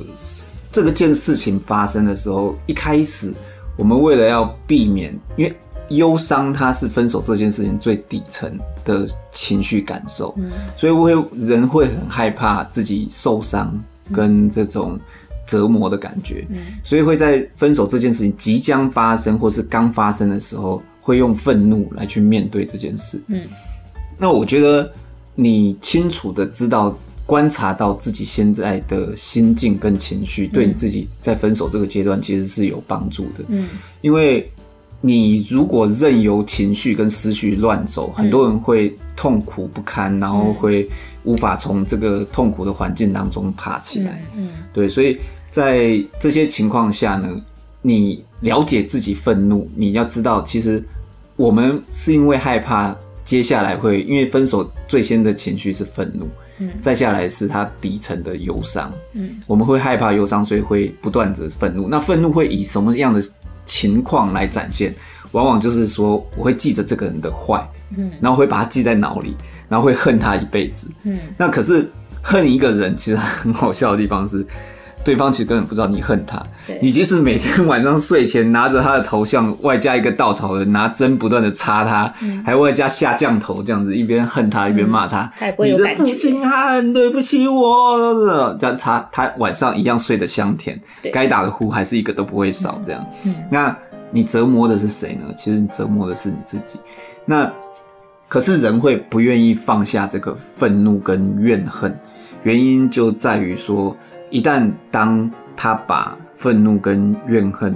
[0.72, 3.34] 这个件事情发生的时候，一开始
[3.76, 5.54] 我们为了要避免，因为
[5.90, 13.78] 忧伤它是分手这件事情最底层的情绪感受，嗯，所以我会人会很害怕自己受伤。
[14.14, 15.00] 跟这种
[15.46, 23.22] 折磨的感觉，嗯，所以会在分手这件事情即将发生或是刚发生的时候，会用愤怒来去面对这件事。
[23.28, 23.42] 嗯，
[24.18, 24.92] 那我觉得
[25.36, 33.44] 你清楚的知道、观察到自己现在的心境跟情绪，对你自己在分手这个阶段其实是有帮助的。
[33.48, 33.68] 嗯，
[34.02, 34.52] 因为。
[35.06, 40.90] 你如果任由情绪跟思绪乱走，很多人会痛苦不堪，然后会
[41.24, 44.26] 无法从这个痛苦的环境当中爬起来。
[44.36, 45.20] 嗯，对，所以
[45.52, 47.40] 在这些情况下呢，
[47.84, 50.84] 你了解自己愤怒，你要知道，其实
[51.36, 61.88] 我们是因为害怕接下来会，因为分手最先的情绪是愤怒，嗯，再下来是他底层的忧伤，嗯，我们会害怕忧伤，所以会不断的愤怒。
[61.88, 63.24] 那愤怒会以什么样的
[63.66, 64.94] 情况来展现，
[65.32, 69.36] 往往就是说，我会记着这个人的坏，嗯，然后会把他记在脑里，
[69.68, 71.20] 然后会恨他一辈子，嗯。
[71.38, 71.90] 那可是
[72.22, 74.46] 恨一个人，其实很好笑的地方是，
[75.06, 76.42] 对方其实根本不知道你恨他。
[76.82, 85.32] 你即使每天晚上睡前拿着他的头像，外加一个稻草人，拿针不断的插他，嗯、还外加下降头这样子，一边恨他一边骂他。
[85.60, 90.82] 你的父亲很对不起我，这样插他晚上一样睡得香甜，
[91.14, 92.82] 该打的呼还是一个都不会少。
[92.84, 93.78] 这样，嗯，那
[94.10, 95.32] 你折磨的是谁呢？
[95.38, 96.80] 其实你折磨的是你自己。
[97.26, 97.52] 那
[98.28, 101.96] 可是人会不愿意放下这个愤怒跟怨恨，
[102.42, 103.96] 原因就在于说。
[104.30, 107.76] 一旦当他把愤怒跟怨恨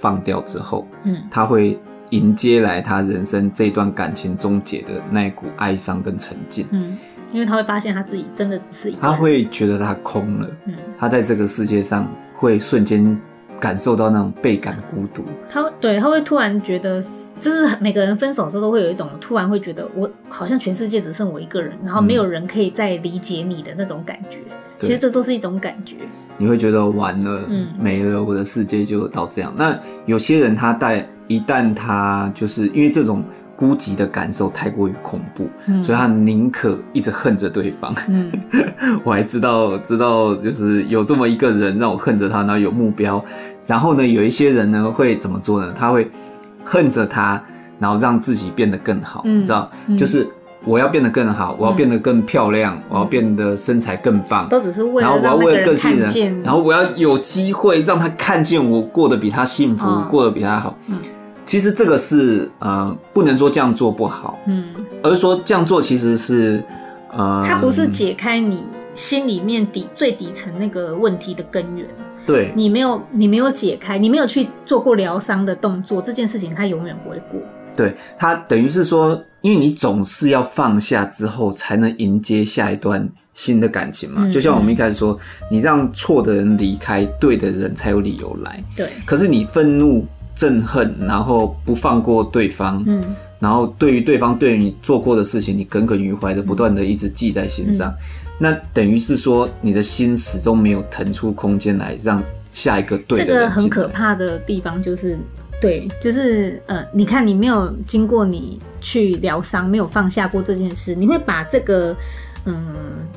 [0.00, 1.78] 放掉之后，嗯，他会
[2.10, 6.96] 迎接来他人生这段感情终结的那一股哀伤跟沉静，嗯，
[7.32, 13.18] 因为他会发现他自己真的只是一，他会觉得他空了，嗯，他在这个世界上会瞬间
[13.60, 17.02] 感受到那种倍感孤独，他对，他会突然觉得，
[17.40, 24.38] 就是每个人分手的时候都会有一种突然会觉得我好像全世界只剩我一个人，然后没有人可以再理解你的那种感觉。
[24.76, 25.96] 其实这都是一种感觉，
[26.36, 29.52] 你会觉得完了，嗯，没了，我的世界就到这样。
[29.56, 33.24] 那有些人他带，一旦他就是因为这种
[33.56, 37.94] 孤寂的感受太过于恐怖，嗯，所以他宁可一直恨着对方。
[38.08, 38.30] 嗯，
[39.02, 43.24] 我还知道，知道就是有这么一个人让我恨着他，然后有目标。
[43.66, 45.74] 然后呢，有一些人呢会怎么做呢？
[45.76, 46.08] 他会
[46.64, 47.42] 恨着他，
[47.78, 50.26] 然后让自己变得更好，嗯，你知道，嗯，就是。
[50.64, 60.76] 我要变得更好，我要变得更漂亮，嗯、我要变得身材更棒，都只是为了然后我要为了更信任，然后我要有机会让他看见我过得比他幸福，哦、过得比他好。
[60.88, 60.96] 嗯，
[61.46, 64.64] 其实这个是呃，不能说这样做不好，嗯，
[65.02, 66.62] 而是说这样做其实是
[67.12, 71.86] 呃，它不是解开你心里面底最底层那个问题的根源。
[72.26, 77.40] 对，你没有你没有解开，你没有去做过疗伤的动作，这件事情它永远不会过。
[77.76, 84.22] 对，它等于是说，因为你总是要放下之后，才能迎接下一段新的感情嘛。
[84.24, 85.16] 嗯、就像我们一开始说，
[85.48, 88.60] 你让错的人离开，对的人才有理由来。
[88.74, 88.88] 对。
[89.04, 90.04] 可是你愤怒、
[90.36, 93.02] 憎恨，然后不放过对方，嗯，
[93.38, 97.96] 然后对于对方对你做过的事情，你耿耿于怀的，不断的一直记在心上，嗯、
[98.38, 102.22] 那等于是说，你的心始终没有腾出空间来让
[102.52, 103.34] 下一个对的人。
[103.34, 105.18] 这个很可怕的地方就是。
[105.58, 111.96] 对，就是呃，你看，你没有经过你去疗伤，没有放下过这件事，你会把这个
[112.44, 112.62] 嗯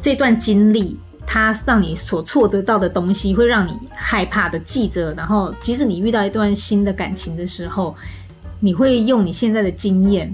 [0.01, 0.97] 这段经历，
[1.31, 7.95] 它让你所挫折到的东西，会让你害怕的记着，然后即使你遇到一段新的感情的时候，
[8.59, 10.33] 你会用你现在的经验，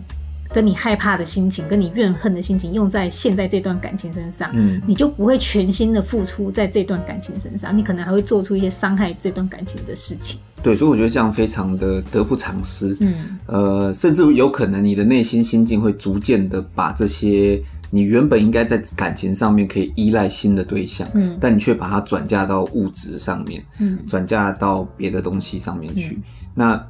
[0.54, 10.39] 跟你害怕的心情，跟你怨恨的心情，用在现在这段感情身上，嗯，你就不会全心的付出在这段感情身上，你可能还会做出一些伤害这段感情的事情。
[10.64, 12.96] 对，所以我觉得这样非常的得不偿失。
[13.02, 17.62] 嗯，呃，甚至有可能你的内心心境会逐渐的把这些
[17.92, 26.16] 你原本应该在感情上面可以依赖新的对象，嗯，但你却把它转嫁到物质上面，嗯，转嫁到别的东西上面去。
[26.16, 26.24] 嗯，
[26.54, 26.88] 那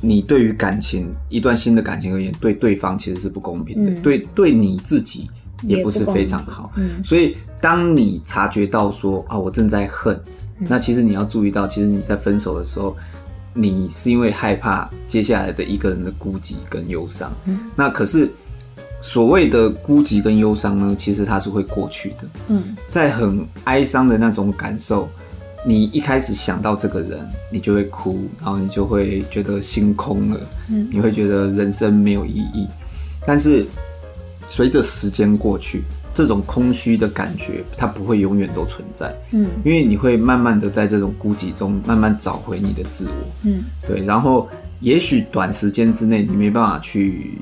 [0.00, 5.28] 你对于感情一段新的感情而言，对对方其实是不公平的，嗯，对对你自己
[5.62, 6.72] 也不是非常好。
[6.76, 10.18] 嗯，所以当你察觉到说啊，我正在恨。
[10.62, 12.94] 那其实你要注意到，其实你在分手的时候，
[13.54, 17.32] 你是因为害怕接下来的一个人的孤寂跟忧伤。
[17.46, 18.30] 嗯，那可是
[19.00, 22.16] 所谓的孤寂跟忧伤呢，其实它是会过去的。
[22.48, 25.08] 嗯，在很哀伤的那种感受，
[25.64, 30.40] 你一开始想到这个人，你就会哭，然后你就会觉得心空了。
[30.68, 32.66] 嗯，你会觉得人生没有意义。
[33.26, 33.64] 但是
[34.48, 35.82] 随着时间过去，
[36.12, 39.14] 这种空虚的感觉，它不会永远都存在。
[39.30, 43.14] 嗯，因为你会慢慢的在这种孤寂中，慢慢找回你的自我。
[43.44, 44.02] 嗯，对。
[44.02, 44.48] 然后，
[44.80, 47.38] 也许短时间之内你没办法去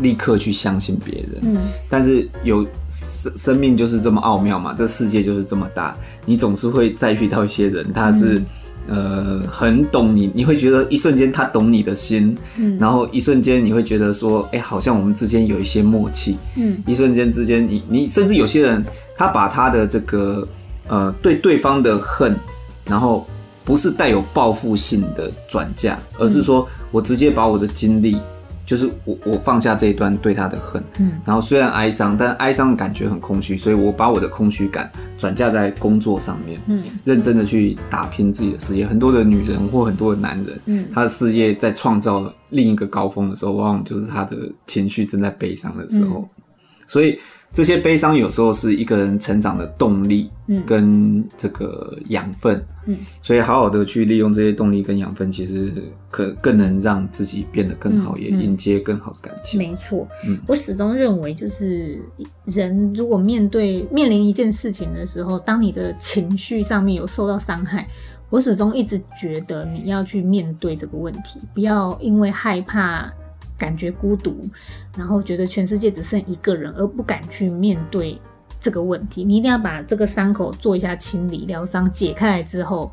[0.00, 1.42] 立刻去相信别人。
[1.42, 1.58] 嗯，
[1.88, 8.38] 但是有生生命就是这么奥妙嘛，这世界就是这么大，你总是会再遇到一些人，他是。
[8.38, 8.46] 嗯
[8.88, 18.84] 呃，很懂你，你会觉得一瞬间他懂你的心，嗯，然后一瞬间你会觉得说，哎、欸，好像我们之间有一些默契，嗯，一瞬间之间，你你甚至有些人，
[19.16, 20.46] 他把他的这个
[20.86, 22.36] 呃对对方的恨，
[22.84, 23.26] 然后
[23.66, 28.18] 不是带有报复性的转嫁，而是说我直接把我的精力。
[28.64, 38.84] 就是我，我放下这一段对他的恨，嗯，然后虽然哀伤，但哀伤的感觉很空虚，所以我把我的空虚感转嫁在工作上面，嗯，认真的去打拼自己的事业。
[38.84, 44.36] 很多的女人或很多的男人，嗯，他的事业在创造另一个高峰的时候，往往就是他的
[44.66, 46.42] 情绪正在悲伤的时候，嗯，
[46.88, 47.16] 所以
[47.56, 55.72] 这些悲伤有时候是一个人成长的动力，嗯，跟这个养分，嗯，所以好好的去利用这些动力跟养分，其实
[56.10, 59.56] 可更能让自己变得更好，嗯、也迎接更好的感情。
[59.56, 61.98] 没错，嗯，我始终认为，就是
[62.44, 67.88] 人如果面对面临一件事情的时候，当你的情绪上面有受到伤害，
[68.28, 73.10] 我始终一直觉得你要去面对这个问题，不要因为害怕。
[73.58, 74.48] 感觉孤独，
[74.96, 78.20] 然后觉得全世界只剩一个人，而不敢去面对
[78.60, 79.24] 这个问题。
[79.24, 82.92] 你一定要把这个伤口做一下清理、疗伤、解开来之后，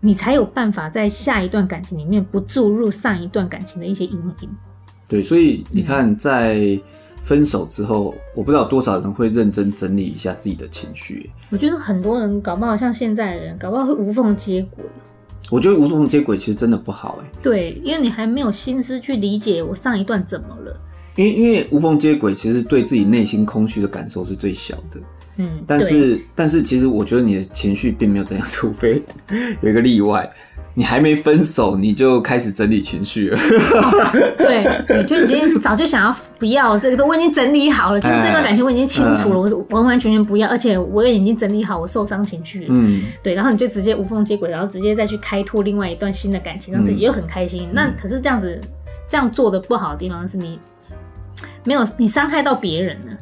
[0.00, 4.50] 你才有办法在下一段感情里面不注入上一段感情的一些阴影。
[5.06, 6.78] 对，所以你看，在
[7.22, 11.30] 分手之后，嗯、我不知道多少人会认真整理一下自己的情绪。
[11.50, 14.84] 我觉得很多人搞不好像现在的人，搞不好会无缝接轨。
[15.50, 17.30] 我觉得无缝接轨其实真的不好哎。
[17.42, 20.80] 对，因为你还没有心思去理解我上一段怎么了。
[21.16, 25.00] 因为因为无缝接轨其实对自己内心空虚的感受是最小的。
[25.36, 29.02] 嗯，但是但是其实我觉得你的情绪并没有怎样， 除非
[29.60, 30.28] 有一个例外。
[30.78, 33.36] 你还没分手，你就开始整理情绪了。
[33.36, 34.34] 哦。
[34.38, 34.64] 对，
[34.96, 42.66] 你就已经早就想要不要这个，都我已经整理好了， 就是这段感情我已经清楚了，我完完全全不要，而且我也已经整理好我受伤情绪了。
[42.68, 47.64] 嗯，对，然后你就直接无缝接轨，然后直接再去开拓另外一段新的感情，让自己又很开心。
[47.64, 48.60] 嗯、那可是这样子，
[49.08, 50.60] 这样做的不好的地方是你
[51.64, 53.18] 没有你伤害到别人了。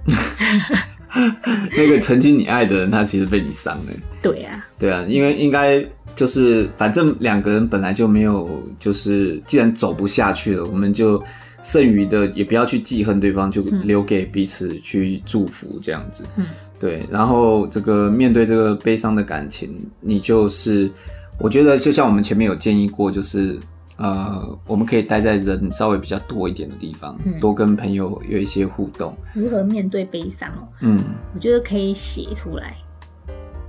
[1.74, 3.92] 那个曾经你爱的人，他其实被你伤了。
[4.20, 5.82] 对啊，对啊，因为应该。
[6.16, 11.22] 就是反正两个人本来就没有，就是既然走不下去了，我们就
[11.62, 16.24] 剩余的也不要去记恨对方，就留给彼此去祝福这样子。
[16.36, 16.46] 嗯，
[16.80, 17.04] 对。
[17.10, 20.90] 然后这个面对这个悲伤的感情，你就是
[21.38, 23.58] 我觉得就像我们前面有建议过，就是
[23.98, 29.14] 呃，我们可以待在人稍微比较多一点的地方，嗯、多跟朋友有一些互动。
[29.34, 30.68] 如何面对悲伤哦？
[30.80, 31.02] 嗯，
[31.34, 32.76] 我觉得可以写出来。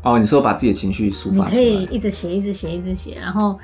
[0.07, 3.59] 哦，你说把自己的情绪抒发出来，你可以一直写，一直写，一直写，然后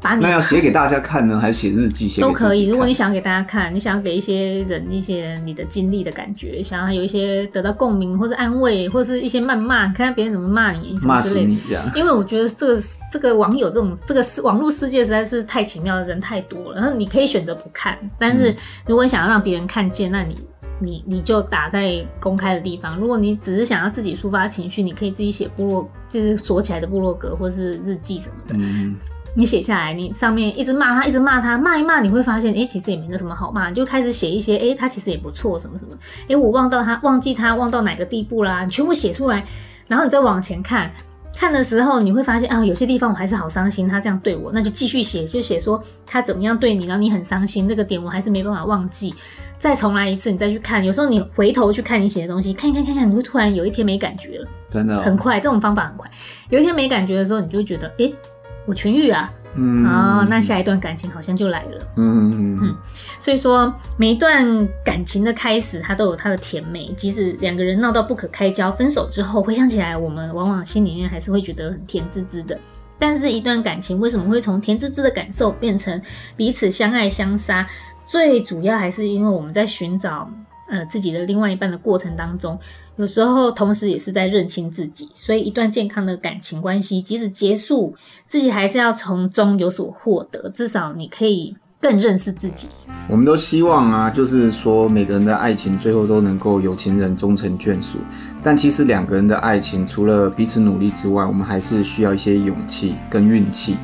[0.00, 2.08] 把你那要写给大家看呢，还是写日记？
[2.08, 2.66] 写都可以。
[2.66, 11.46] 如果你想要给大家看，你想要给一些人一些你的经历的感觉，想要有一些得到共鸣或者安慰，或者是一些谩骂，看看别人怎么骂你什么之类的。
[11.46, 11.84] 骂死你这样。
[11.94, 12.82] 因为我觉得这个
[13.12, 18.54] 这个网友这种这个网络世界实在是太奇妙的人太多了，然后你可以选择不看，但是
[18.86, 20.36] 如果你想要让别人看见，那你。
[20.84, 22.98] 你你就打在公开的地方。
[22.98, 28.54] 如果你只是想要自己抒发情绪，你可以自己写部落，就是锁起来的部落格或是日记什么的。
[28.58, 28.94] 嗯，
[29.34, 39.44] 你写下来，你上面一直骂他，一直骂他，骂一骂，你会发现，哎、欸，其实也没那什么好骂，你就开始写一些，哎、欸，他其实也不错，什么什么，哎、欸，我忘到他，忘记他，忘到哪个地步啦，你全部写出来，
[39.88, 40.90] 然后你再往前看。
[41.36, 49.14] 看的时候，你会发现啊，有些地方我还是好伤心，他这样对我，那就继续写，就写说他怎么样对你，然后你很伤心，这个点我还是没办法忘记，
[49.58, 50.84] 再重来一次，你再去看。
[50.84, 56.10] 有时候你回头去看你写的东西，看看，看看，你会突然有一天没感觉了，真的、很快，这种方法很快。
[56.48, 58.10] 有一天没感觉的时候，你就会觉得，哎、
[58.66, 59.30] 我痊愈啊。
[59.56, 61.86] 嗯，哦，那下一段感情好像就来了。
[61.96, 62.76] 嗯嗯嗯，
[63.18, 66.92] 所以说每一段感情的开始，它都有它的甜美。
[66.96, 72.58] 即使两个人闹到不可开交，分手之后回想起来，我们往往心里面还是会觉得很甜滋滋的。
[72.98, 76.00] 但是，一段感情为什么会从甜滋滋的感受变成
[76.36, 77.66] 彼此相爱相杀？
[78.06, 80.30] 最主要还是因为我们在寻找
[80.68, 82.58] 呃自己的另外一半的过程当中。
[82.96, 92.68] 有时候，同时也是在认清自己，所以一段健康的感情关系，即使结束，自己还是要从中有所获得，至少你可以更认识自己。
[93.08, 97.98] 我们都希望啊，就是说每个人的爱情最后都能够有情人终成眷属，
[98.44, 103.76] 但其实两个人的爱情，除了彼此努力之外，我们还是需要一些勇气跟运气。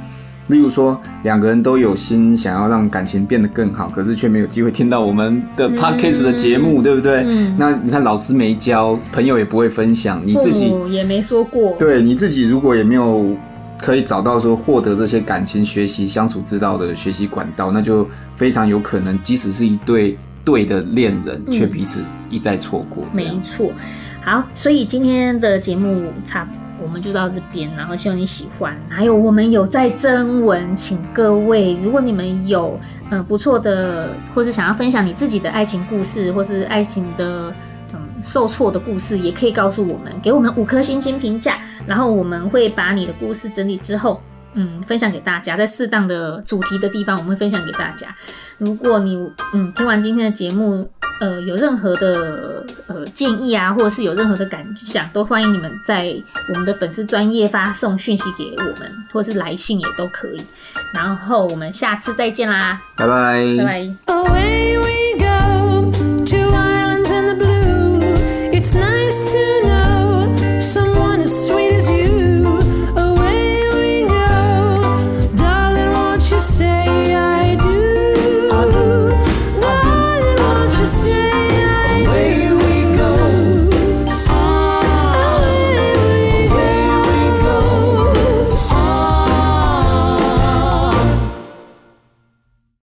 [0.51, 7.25] 例如说，两个人都有心想要让感情变得更好，可是却没有机会听到我们的 podcast 的节目，嗯、对不对？
[7.27, 11.77] 嗯、那你看，老师没教，朋友也不会分享，你自己也没说过。
[11.79, 13.37] 对，你自己如果也没有
[13.79, 23.05] 可以找到说获得这些感情学习相处之道的学习管道，那就非常有可能，即使是一对对的恋人，却彼此一再错过。
[23.15, 23.71] 没错。
[24.23, 26.60] 好，所以今天的节目差不多。
[26.83, 28.77] 我们就到这边，然后希望你喜欢。
[28.89, 32.79] 还有，我们有在征文，请各位，如果你们有
[33.11, 37.53] 嗯不错的，或是想要分享你自己的爱情故事，或是爱情的
[37.93, 44.21] 嗯受挫的故事，也可以告诉我们，给我们五颗星星评价，然后我们会把你的故事整理之后。
[44.55, 48.15] 嗯，分享给大家，在适当的主题的地方，我们会分享给大家。
[48.59, 49.17] 如果你
[49.55, 50.91] 嗯听完今天的节目，
[51.21, 56.15] 呃，有任何的呃建议啊，或者是有任何的感想，都欢迎你们在
[56.49, 60.43] 我们的粉丝专业发送讯息给我们，或是来信也都可以。
[60.93, 63.95] 然后我们下次再见啦，拜拜，拜拜。
[69.11, 69.70] this to